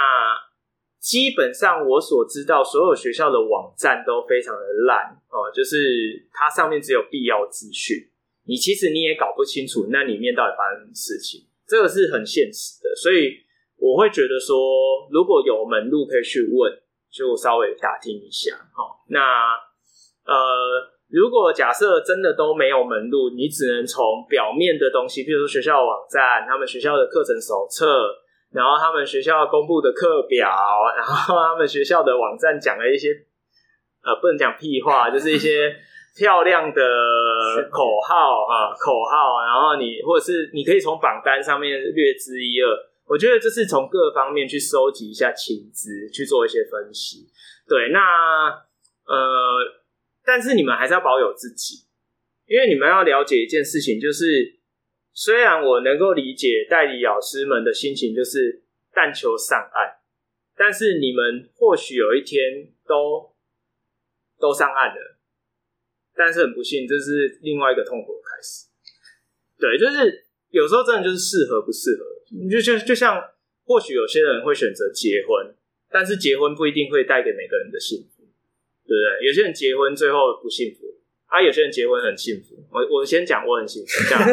[1.01, 7.97] 基本上我所知道，所有学校的网站都非常的烂哦，就是它上面只有必要资讯，
[8.45, 12.95] 你其实你也搞不清楚那里面到底发生什么事情，这个是很现实的。
[12.95, 13.33] 所以
[13.77, 14.55] 我会觉得说，
[15.09, 16.71] 如果有门路可以去问，
[17.09, 18.53] 就稍微打听一下。
[18.71, 19.19] 好，那
[20.29, 20.37] 呃，
[21.09, 28.21] 如果假设真的都没有门路，你只能从表面的东西，比如说学校网站、他们学校的课程手册。
[28.51, 30.49] 然后他们学校公布的课表，
[30.97, 33.07] 然后他们学校的网站讲了一些，
[34.03, 35.73] 呃，不能讲屁话，就是一些
[36.17, 36.81] 漂亮的
[37.71, 39.39] 口号啊，口号。
[39.45, 42.67] 然后你或者是你可以从榜单上面略知一二。
[43.07, 47.27] 我觉得这是从各方面去收集一下情资，去做一些分析。
[47.67, 47.99] 对，那
[49.05, 49.59] 呃，
[50.25, 51.85] 但是你们还是要保有自己，
[52.47, 54.60] 因为你们要了解一件事情，就是。
[55.23, 60.01] 虽然我能够理解代理老师们的心情，就是但求上岸，
[60.57, 63.31] 但是你们或许有一天都
[64.39, 65.19] 都上岸了，
[66.15, 68.65] 但是很不幸，这是另外一个痛苦的开始。
[69.59, 72.03] 对，就是有时候真的就是适合不适合，
[72.49, 73.21] 就就就像
[73.63, 75.53] 或许有些人会选择结婚，
[75.91, 78.23] 但是结婚不一定会带给每个人的幸福，
[78.87, 79.27] 对不对？
[79.27, 80.90] 有些人结婚最后不幸福。
[81.31, 84.21] 啊，有些人结婚很幸福，我我先讲我很幸福，这样，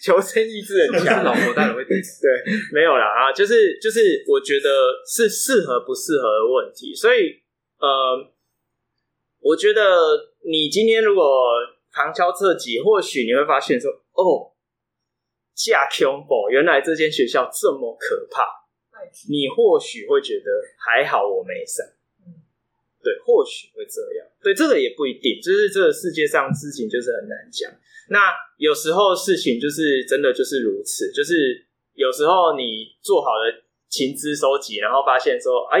[0.00, 1.98] 求生意志很强，老婆当然会对，
[2.72, 7.42] 没有啦啊，就是就是，我觉得是适合不适合的问题，所以
[7.80, 8.30] 呃，
[9.40, 11.50] 我觉得你今天如果
[11.92, 14.52] 旁敲侧击，或许你会发现说，哦，
[15.56, 18.46] 假恐怖，原来这间学校这么可怕，
[19.28, 20.44] 你或许会觉得
[20.78, 21.84] 还好，我没上。
[23.04, 24.26] 对，或许会这样。
[24.42, 27.70] 对，这个也不一定，就是这个世界上事情就是很难讲。
[28.08, 35.80] 那有时候事情就是真的就是如此，就是有时候你做好了情资收集，然后发现说，哎，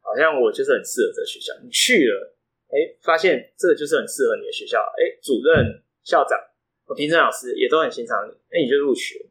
[0.00, 1.52] 好像我就是很适合这个学校。
[1.62, 2.34] 你去了，
[2.70, 4.78] 哎，发现这个就是很适合你的学校。
[4.78, 6.38] 哎，主任、校长、
[6.86, 9.26] 我评审老师也都很欣赏你，哎，你就入学。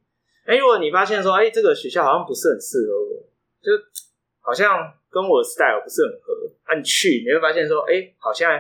[0.45, 3.29] 哎，如果你发现说，哎，这个学校好像不是很适合我，
[3.63, 3.71] 就
[4.41, 4.93] 好像。
[5.17, 6.29] 跟我的 style 不是很合，
[6.69, 8.53] 啊，你去你会发现说，哎、好像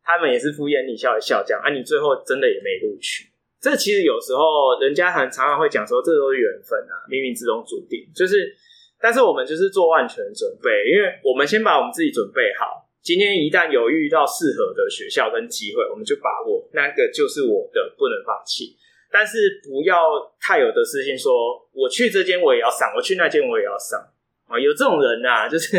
[0.00, 3.28] 他们也是敷衍你笑一笑这样，啊，你最后真的也没录取。
[3.60, 8.08] 这其实有时候人家很常常会讲说，这都是缘分啊，冥冥之中注定。
[8.14, 8.56] 就是
[8.98, 12.88] 但是我们就是做万全准备，因为我们先把我们自己准备好。
[13.02, 18.76] 今天一旦有遇到适合的学校跟机会，我们就把握，那个就是我的，不能放弃。
[19.10, 19.96] 但是不要
[20.40, 21.32] 太有得失心，说
[21.72, 23.98] 我去这间我也要上，我去那间我也要上
[24.46, 24.58] 啊。
[24.58, 25.78] 有这种人呐、啊，就是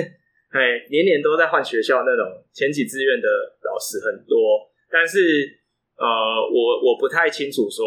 [0.49, 3.27] 哎，年年都在换学校那种前几志愿的
[3.63, 4.69] 老师很多。
[4.89, 5.59] 但是
[5.95, 7.85] 呃，我我不太清楚说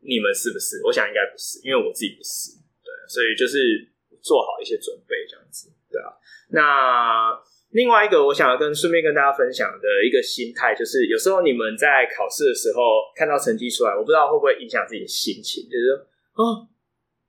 [0.00, 2.52] 你们是不是，我想应该不是，因为我自己不是。
[2.84, 3.88] 对，所以就是
[4.22, 6.12] 做好一些准备这样子，对啊。
[6.50, 7.42] 那。
[7.74, 12.80] 另外一个，我想要跟顺便跟大家分享的一个心态，就是有时候你们在考试的时候
[13.16, 16.06] 看到成绩出来，我不知道会不会影响自己的心情，就是说，
[16.38, 16.68] 哦，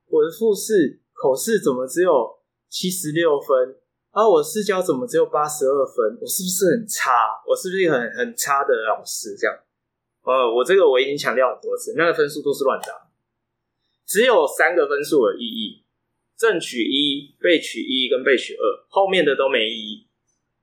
[0.06, 3.74] 我的复试口试怎么只有七十六分，
[4.16, 7.12] 啊，我私教怎么只有八十二分，我是不是很差？
[7.46, 9.36] 我是不是很很差的老师？
[9.36, 9.54] 这样，
[10.24, 13.12] 呃，我这个我已经强调很多次，那个分数都是乱打，
[14.06, 15.84] 只有三个分数的意义：
[16.34, 20.08] 正取一、被取一跟被取二，后面的都没意义。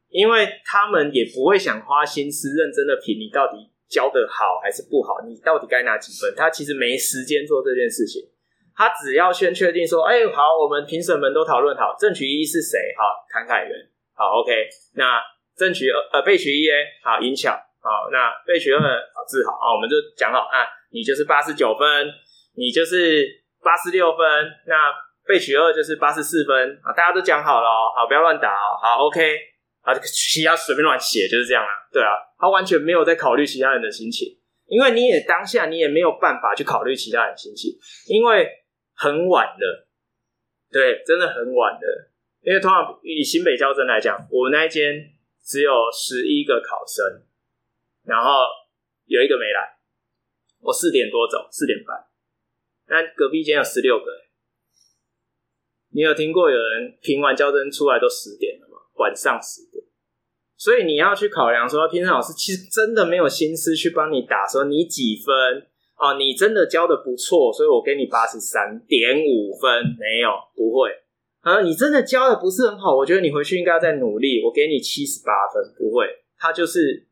[0.10, 6.34] 因为他们也不会想花心思认真的评你到底教的好还是不好，你到底该拿几分？
[6.36, 8.28] 他其实没时间做这件事情，
[8.76, 12.78] 他只要先确定说，哎，好，我们评审们都讨论好，正取一是谁？
[12.98, 13.72] 好，谭凯元，
[14.16, 14.52] 好，OK，
[14.96, 15.22] 那
[15.56, 16.68] 正取二呃备取一，
[17.04, 17.52] 好，尹巧，
[17.82, 22.08] 好，那被取二好志豪啊，我们就讲好啊，你就是八十九分，
[22.56, 23.26] 你就是
[23.64, 24.26] 八十六分，
[24.68, 24.94] 那
[25.28, 29.54] 被取二就是八十四分啊，大家都讲好了，好，不要乱打哦，好，OK。
[29.84, 34.30] 啊，其他随便乱写就是这样啊，对啊，他完全没有在考虑其他人的心情，
[34.66, 37.70] 因为你也当下你也没有办法去考虑其他人的心情，
[38.08, 38.48] 因为
[38.96, 39.88] 很晚了，
[40.72, 42.12] 对，真的很晚了。
[42.42, 47.24] 因为通常以新北教甄来讲，我那一间只有十一个考生，
[48.04, 48.32] 然后
[49.06, 49.80] 有一个没来，
[50.60, 52.06] 我四点多走，四点半，
[52.88, 54.06] 那隔壁间有十六个，
[55.92, 58.78] 你有听过有人评完教甄出来都十点了吗？
[58.96, 59.86] 晚上十点，
[60.58, 65.70] 所以你要去考量说，评审老师其实真的没有心思去帮你打，说你几分
[66.04, 70.90] 哦，你真的教的不错，所以我给你八十三点五分，没有，不会
[71.40, 76.06] 啊，你真的教的不是很好，我觉得你回去应该要再努力，我给你七十八分，不会，
[76.38, 77.08] 他就是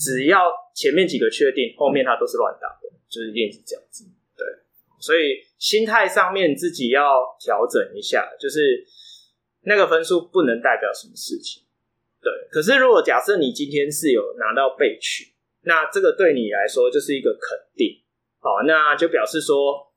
[0.00, 4.04] 只要前面几个确定，后面他都是乱打的，就是一定是这样子，
[4.36, 4.46] 对，
[4.98, 8.86] 所以心态上面自己要调整一下，就是。
[9.66, 11.62] 那个分数不能代表什么事情，
[12.20, 12.30] 对。
[12.50, 18.03] 可是如果假设你今天是有拿到备取，那这个对你来说就是一个肯定，
[18.44, 19.94] 好，那就表示说，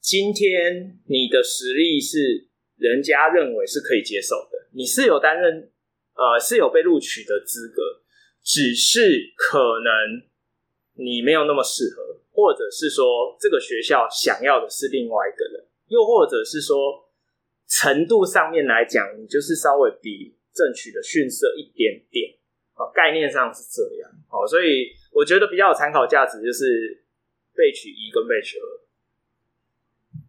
[0.00, 5.70] 今天你的实力是人家认为是可以接受的，你是有担任，
[6.16, 8.02] 呃，是有被录取的资格，
[8.42, 10.26] 只是可能
[10.94, 17.06] 你没有那么适合，或者是说这个学校想要的是另外一个人，又或者是说。
[17.68, 22.32] 程度上面来讲，你就是稍微比正取的逊色一点点，
[22.94, 27.04] 概念上是这样，好，所以我觉得比较有参考价值就是
[27.56, 28.68] 备取一跟备取二，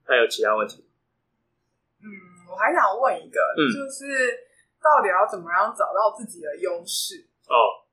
[0.07, 0.87] 还有其他问题？
[1.99, 2.07] 嗯，
[2.49, 4.47] 我还想问一个，嗯、就是
[4.79, 7.27] 到底要怎么样找到自己的优势？
[7.49, 7.83] 哦，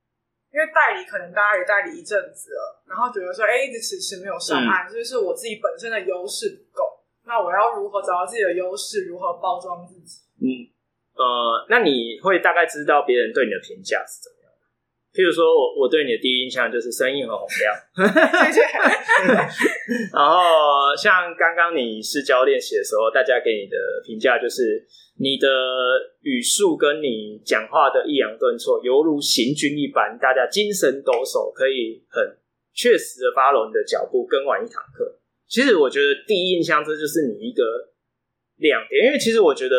[0.53, 7.03] 因为代理可能大家也代理一阵子了，然后觉得说，哎、欸，一直迟迟没有上岸，就、嗯、是我自己本身的优势不够。
[7.25, 9.05] 那我要如何找到自己的优势？
[9.05, 10.21] 如何包装自己？
[10.39, 10.69] 嗯，
[11.15, 14.34] 呃，那你会大概知道别人对你的评价是怎么？
[15.15, 17.71] 譬如说我我对你的第一印象就是声音很洪亮。
[20.11, 24.83] 然后像刚刚你试教练习的时候，大家给你的评价就是
[25.17, 25.47] 你的
[26.19, 32.21] 语速跟你讲话的抑扬顿挫犹如行军一般，大家精神抖擞，可以很
[32.75, 35.17] 确实的 follow 你的脚步，跟完一堂课。
[35.47, 37.63] 其实我觉得第一印象，这就是你一个
[38.57, 39.77] 亮点，因为其实我觉得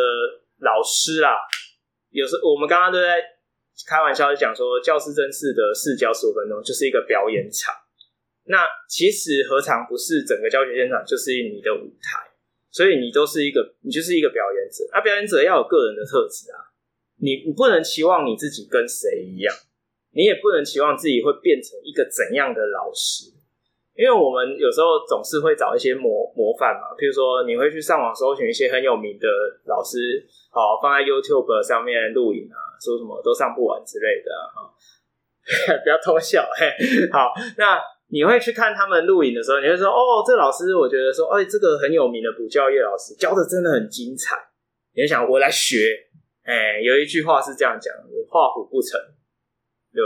[0.60, 1.36] 老师啊，
[2.08, 3.20] 有时候我们刚刚都在
[3.86, 7.72] 开玩笑，就讲说教师真式的试教十五分钟就是一个表演场。
[8.48, 12.26] 那其实何尝不是整个教学现场就是你的舞台？
[12.70, 14.84] 所以你都是一个，你就是一个表演者。
[14.92, 16.58] 那表演者要有个人的特质啊，
[17.22, 19.54] 你你不能期望你自己跟谁一样，
[20.12, 23.32] 你也不能期望自己会变成一个怎样的老师。
[23.96, 29.26] 因为我们有时候总是会找一些模模范嘛，譬如说你会去上网搜寻一些很有名的
[29.64, 30.20] 老师，
[30.52, 34.68] 好放在 YouTube 上面录影啊，说什么都上不完之类的哈，
[35.82, 36.68] 不要偷笑嘿。
[37.08, 37.80] 好，那
[38.12, 44.36] 你会去看他们录影的时候，你会说哦，这老师我觉得说，哎，这个很有名的补教业老师教的真的很精彩，
[44.94, 46.04] 你会想我来学。
[46.44, 47.92] 哎，有一句话是这样讲，
[48.28, 49.00] 画虎不成
[49.90, 50.02] 就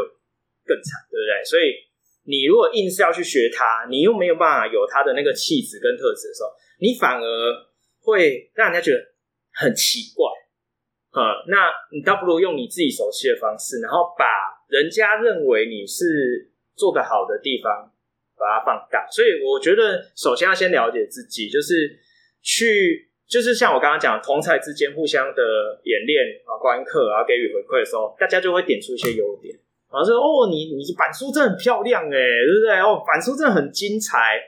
[0.65, 1.43] 更惨，对不对？
[1.45, 1.90] 所以。
[2.25, 7.27] 你如果硬是要去学他，你又没有办法有他的那个气质跟特质的时候，你反而
[8.01, 8.99] 会让人家觉得
[9.53, 10.29] 很奇怪，
[11.13, 14.25] 呃，那你倒不如用你自己熟悉的方式，然后把
[14.69, 17.91] 人家认为你是做得好的地方，
[18.39, 19.09] 把它放大。
[19.11, 21.99] 所以我觉得，首先要先了解自己，就是
[22.43, 25.43] 去，就是像我刚刚讲，同侪之间互相的
[25.85, 29.59] 演练啊、观课啊，给予回馈的时候，大家就会点出一些优点。
[29.91, 32.79] 然后说哦，你你板书真的很漂亮哎，对不对？
[32.79, 34.39] 哦，板书真的很精彩。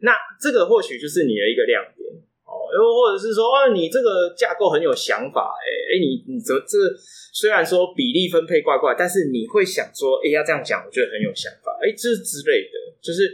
[0.00, 2.08] 那这个或许就是你的一个亮点
[2.48, 6.76] 哦，又或者是说哦，你这个架构很有想法哎哎，你你怎么这
[7.32, 13.28] 虽然说比例分配怪怪，但是你会想说哎，要这样讲，我觉得很有想法哎，这之类的，就是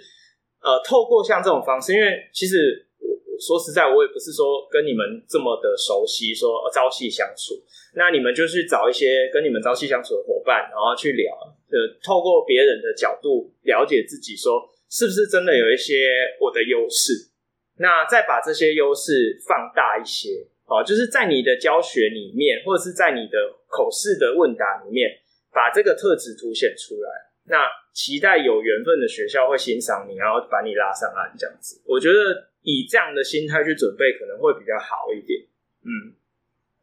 [0.59, 7.55] 呃，透过像这种方式，因为其实我说实在，我也不是说跟你们这么的熟悉，说朝夕相处，
[7.95, 11.31] 那你们就去找一些跟你们朝夕相处的伙伴，然后去聊。
[11.69, 16.09] 呃，透过别人的角度了解自己，说是不是真的有一些
[16.41, 17.31] 我的优势？
[17.79, 23.37] 那再把这些优势放大一些，哦，就是在你的教学里面，或者是在你的
[23.69, 25.11] 口试的问答里面，
[25.53, 27.11] 把这个特质凸显出来。
[27.49, 31.83] 那期待有缘分的学校会欣赏你，然后把你拉上岸，这样子。
[31.85, 35.43] 我觉得以这样的心态去准备，可能会比较好一点。
[35.85, 36.15] 嗯，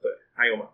[0.01, 0.69] 对，还有吗？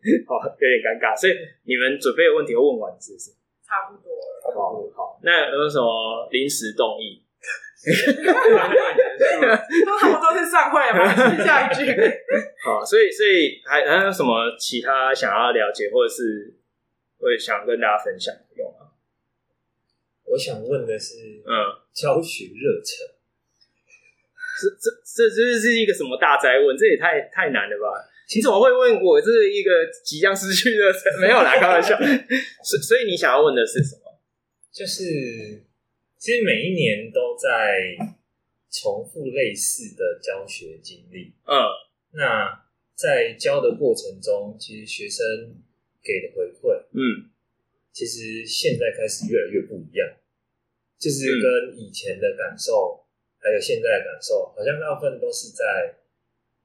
[0.26, 1.32] 好，有点尴尬，所以
[1.64, 3.30] 你们准备的问题都问完是不是？
[3.62, 4.50] 差不多了。
[4.50, 7.22] 好，好，那有什么临时动议？
[9.86, 11.04] 都差不多是散会了吗？
[11.44, 11.86] 下一句。
[12.64, 16.52] 好，所以，所以还还有什么其他想要了解，或者是
[17.18, 18.90] 会想跟大家分享的有吗？
[20.24, 21.52] 我想问的是，嗯，
[21.92, 23.06] 教学热忱，
[24.60, 26.76] 这这这这是一个什么大哉问？
[26.76, 28.09] 这也太太难了吧？
[28.36, 29.70] 你怎么会问我这一个
[30.04, 30.84] 即将失去的？
[31.20, 31.98] 没有啦，开玩笑。
[32.62, 34.20] 所所以你想要问的是什么？
[34.72, 35.02] 就是
[36.16, 37.96] 其实每一年都在
[38.70, 41.34] 重复类似的教学经历。
[41.44, 41.58] 嗯，
[42.12, 42.64] 那
[42.94, 45.26] 在教的过程中，其实学生
[46.00, 47.30] 给的回馈，嗯，
[47.92, 50.08] 其实现在开始越来越不一样，
[51.00, 53.04] 就是跟以前的感受，
[53.40, 55.96] 还有现在的感受，好像大部分都是在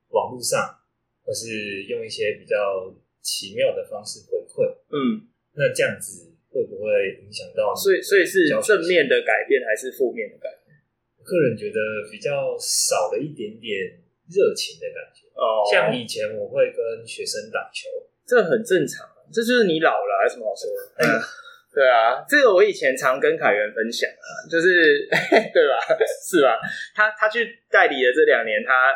[0.10, 0.82] 网络上。
[1.26, 4.62] 或是用一些比较奇妙的方式回馈，
[4.94, 5.26] 嗯，
[5.58, 7.74] 那这样子会不会影响到？
[7.74, 10.78] 所以，所以是正面的改变还是负面的改变？
[11.18, 11.80] 我个人觉得
[12.12, 13.98] 比较少了一点点
[14.30, 15.26] 热情的感觉。
[15.34, 17.90] 哦，像以前我会跟学生打球，
[18.28, 21.02] 这很正常，这就是你老了还是什么好说的？
[21.02, 21.20] 嗯，
[21.74, 25.82] 对啊，这个我以前常跟凯源分享啊，就是 对吧？
[26.22, 26.62] 是吧？
[26.94, 28.94] 他他去代理的这两年，他。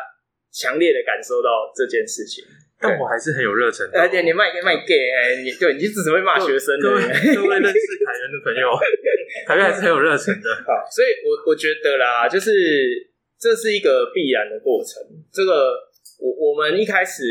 [0.52, 2.44] 强烈的感受到这件事情，
[2.80, 4.00] 但我还是很有热忱的。
[4.00, 8.66] 而且你卖给卖 gay，哎，你对你只是会骂学生的，各位认识凯源的朋友，
[9.46, 10.50] 凯源还是很有热忱的。
[10.66, 12.50] 好，所以我我觉得啦，就是
[13.38, 15.00] 这是一个必然的过程。
[15.32, 15.78] 这个
[16.18, 17.22] 我我们一开始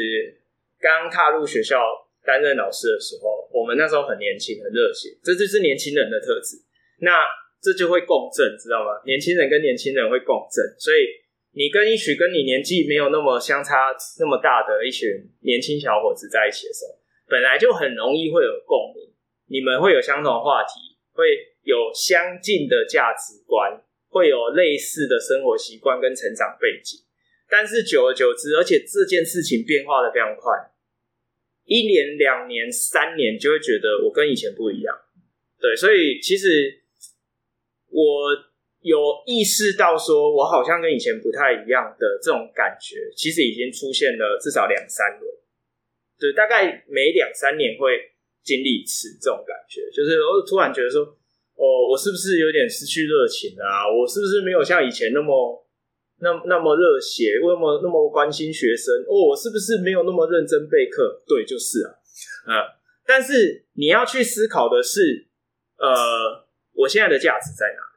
[0.80, 1.84] 刚踏入学校
[2.24, 6.55] 担任老师的时候，我们那时候很年轻，很热血，这就是年轻人的特质。
[7.01, 7.26] 那
[7.61, 9.01] 这就会共振，知道吗？
[9.05, 11.28] 年轻人跟年轻人会共振，所以。
[11.60, 16.95] 你跟一群跟你年纪没有那么相差那么大的一群年轻小伙子在一起的时候，
[17.28, 19.12] 本来就很容易会有共鸣，
[19.47, 23.76] 你们会有相同的话题，会有相近的价值观，
[24.07, 27.01] 会有类似的生活习惯跟成长背景。
[27.49, 30.72] 但是久而久之，而且这件事情变化的非常快，
[31.66, 34.95] 一年、两年、三年就会觉得我跟以前不一样。
[35.60, 36.84] 对，所以其实
[37.89, 38.47] 我。
[38.89, 45.29] 有意识到说，我好像跟以前不太一样的这种感觉，其实已经出现了至少两三轮，
[46.17, 51.05] 对，大概每两三年会经历一次这种感觉，就是我突然觉得说，
[51.53, 53.85] 哦，我是不是有点失去热情啊？
[53.85, 55.63] 我是不是没有像以前那么
[56.21, 59.05] 那那么热血，那么那么关心学生？
[59.05, 61.21] 哦，我是不是没有那么认真备课？
[61.27, 61.93] 对，就是啊，
[62.49, 65.27] 啊，但是你要去思考的是，
[65.77, 67.88] 呃，我现在的价值在哪？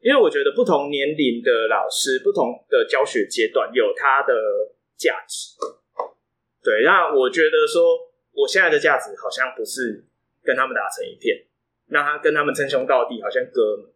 [0.00, 4.32] 因为我觉得不同年龄的老师，不同的教学阶段有它的
[4.96, 5.56] 价值。
[6.64, 7.96] 对，那我觉得说，
[8.32, 10.04] 我现在的价值好像不是
[10.42, 11.36] 跟他们打成一片，
[11.88, 13.92] 那他跟他们称兄道弟，好像哥们。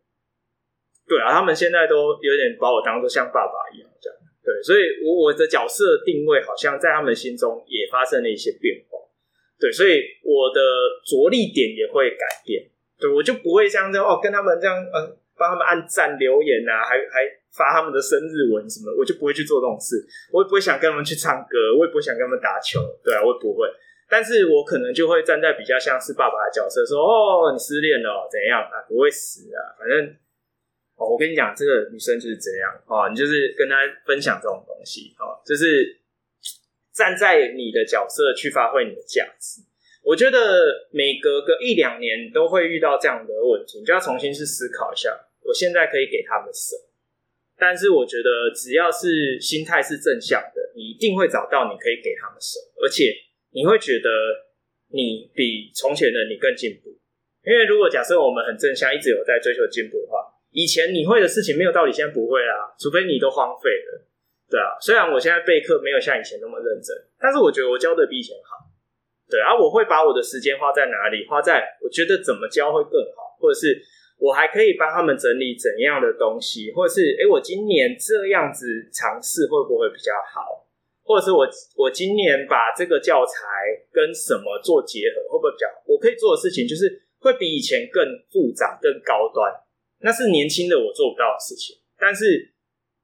[1.08, 4.18] 对啊，他们现在都有点把我当做像爸爸一样这样。
[4.44, 8.98] 对，所以我我的角色定位好像在他们心中也发生了一些变化。
[9.58, 10.60] 对，所以我的
[11.04, 12.68] 着力点也会改变。
[12.98, 15.16] 对，我就不会像这样哦，跟他们这样嗯。
[15.36, 20.04] 帮他们按赞留言啊，还还发他们的生日文什么，我就不会去做这种事。
[20.32, 23.68] 我也不会想跟他们去唱歌，我也不会想跟他们打球，对啊，我也不会。
[24.06, 28.84] 但是我可能就会站在比较像是爸爸的角色，说：“哦，你失恋了，怎样啊？
[28.86, 30.06] 不会死啊，反正
[30.94, 33.76] 哦，我跟你讲，这个女生就是这样哦，你就是跟她
[34.06, 35.98] 分享这种东西哦，就是
[36.92, 39.62] 站在你的角色去发挥你的价值。
[40.04, 46.76] 我觉得每隔个一两年都会遇到这样的问题，你就要重新去思考一下，我现在可以给他们什？
[47.56, 53.16] 但是我觉得只要是心态是正向的，你一定会找到你可以给他们什，而且
[53.52, 54.08] 你会觉得
[54.92, 56.90] 你比从前的你更进步。
[57.46, 64.04] 因为如果假设我们很正向，一直有在追求进步的话，以前你会的事情没有道理现在不会啦，除非你都荒废了。
[64.50, 68.63] 对啊，虽然我现在备课没有像以前那么认真，但是我觉得我教的比以前好。
[69.30, 71.26] 对啊，我会把我的时间花在哪里？
[71.26, 73.80] 花在我觉得怎么教会更好，或者是
[74.18, 80.68] 我还可以帮他们整理怎样的东西，或者是诶，我今年这样子尝试会不会比较好？
[81.02, 85.82] 或者是我我今年把这个教材跟什么做结合，会不会比较好？
[85.86, 89.52] 我可以做的事情就是会比以前更复杂、更高端，
[90.00, 91.76] 那是年轻的我做不到的事情。
[91.98, 92.52] 但是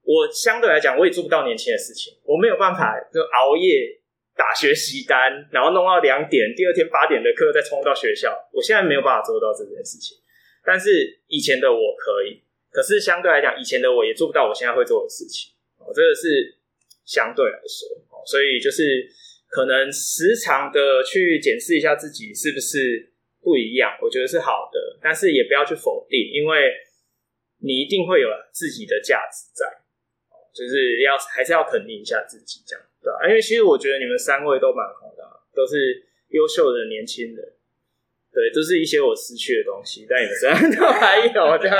[0.05, 4.00] 我相对来讲，我也做不到年轻的事情，我没有办法就熬夜。
[4.41, 8.32] 打学习单，然后弄到两点，第二天八点的课再冲到学校。
[8.51, 10.16] 我现在没有办法做到这件事情，
[10.64, 12.41] 但是以前的我可以。
[12.72, 15.53] 可是相对来讲，以前的我也做不到我现在会做的事情。
[15.76, 16.57] 哦，这个是
[17.05, 19.05] 相对来说，哦所以就是
[19.49, 23.12] 可能时常的去检视一下自己是不是
[23.43, 24.97] 不一样，我觉得是好的。
[25.03, 26.72] 但是也不要去否定，因为
[27.61, 29.66] 你一定会有自己的价值在，
[30.55, 32.86] 就是要还是要肯定一下自己这样。
[33.03, 35.25] 对啊，因为其实我觉得你们三位都蛮好的，
[35.55, 37.53] 都是优秀的年轻人。
[38.33, 41.77] 对，都是一些我失去的东西，但你们身上 都还有这样。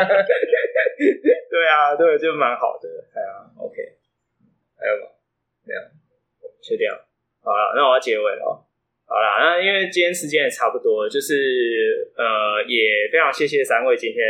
[1.49, 2.89] 对啊，对，就蛮好的。
[3.15, 3.77] 哎呀，OK，
[4.77, 5.07] 还有吗？
[5.65, 5.81] 没有，
[6.61, 6.91] 确定。
[7.41, 8.67] 好了，那我要结尾了。
[9.07, 14.21] 好了，那因为今天时间也差不多，就是呃，也非常谢谢三位今天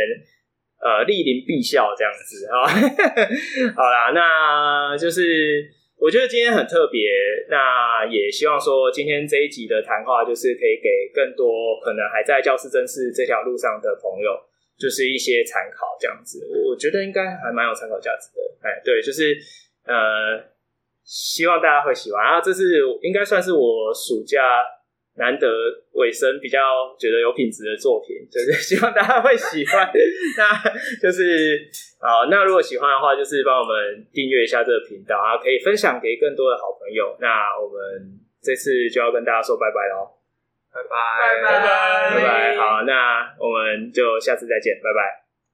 [0.77, 2.69] 呃莅临敝校这样子啊。
[3.75, 5.71] 好啦，那就是。
[6.01, 7.05] 我觉得今天很特别，
[7.47, 14.33] 那也希望说今天这一集的谈话，就是可以给更多可能还在教师甄试这条路上的朋友，
[14.79, 16.41] 就是一些参考这样子。
[16.67, 18.41] 我觉得应该还蛮有参考价值的。
[18.67, 19.37] 哎，对，就是
[19.85, 20.41] 呃，
[21.03, 22.19] 希望大家会喜欢。
[22.19, 24.41] 啊这是应该算是我暑假。
[25.17, 25.47] 难得
[25.93, 26.59] 尾声比较
[26.97, 29.87] 觉得有品质的作品， 就是希望大家会喜欢。
[30.37, 31.59] 那就是
[31.99, 37.15] 好，那如果喜欢的话，就是帮我们订阅一下这个频道啊，可以分享给更多的好朋友。
[37.19, 40.09] 那我们这次就要跟大家说拜拜喽，
[40.73, 42.55] 拜拜，拜拜，拜拜。
[42.55, 45.20] 好，那我们就下次再见，拜拜。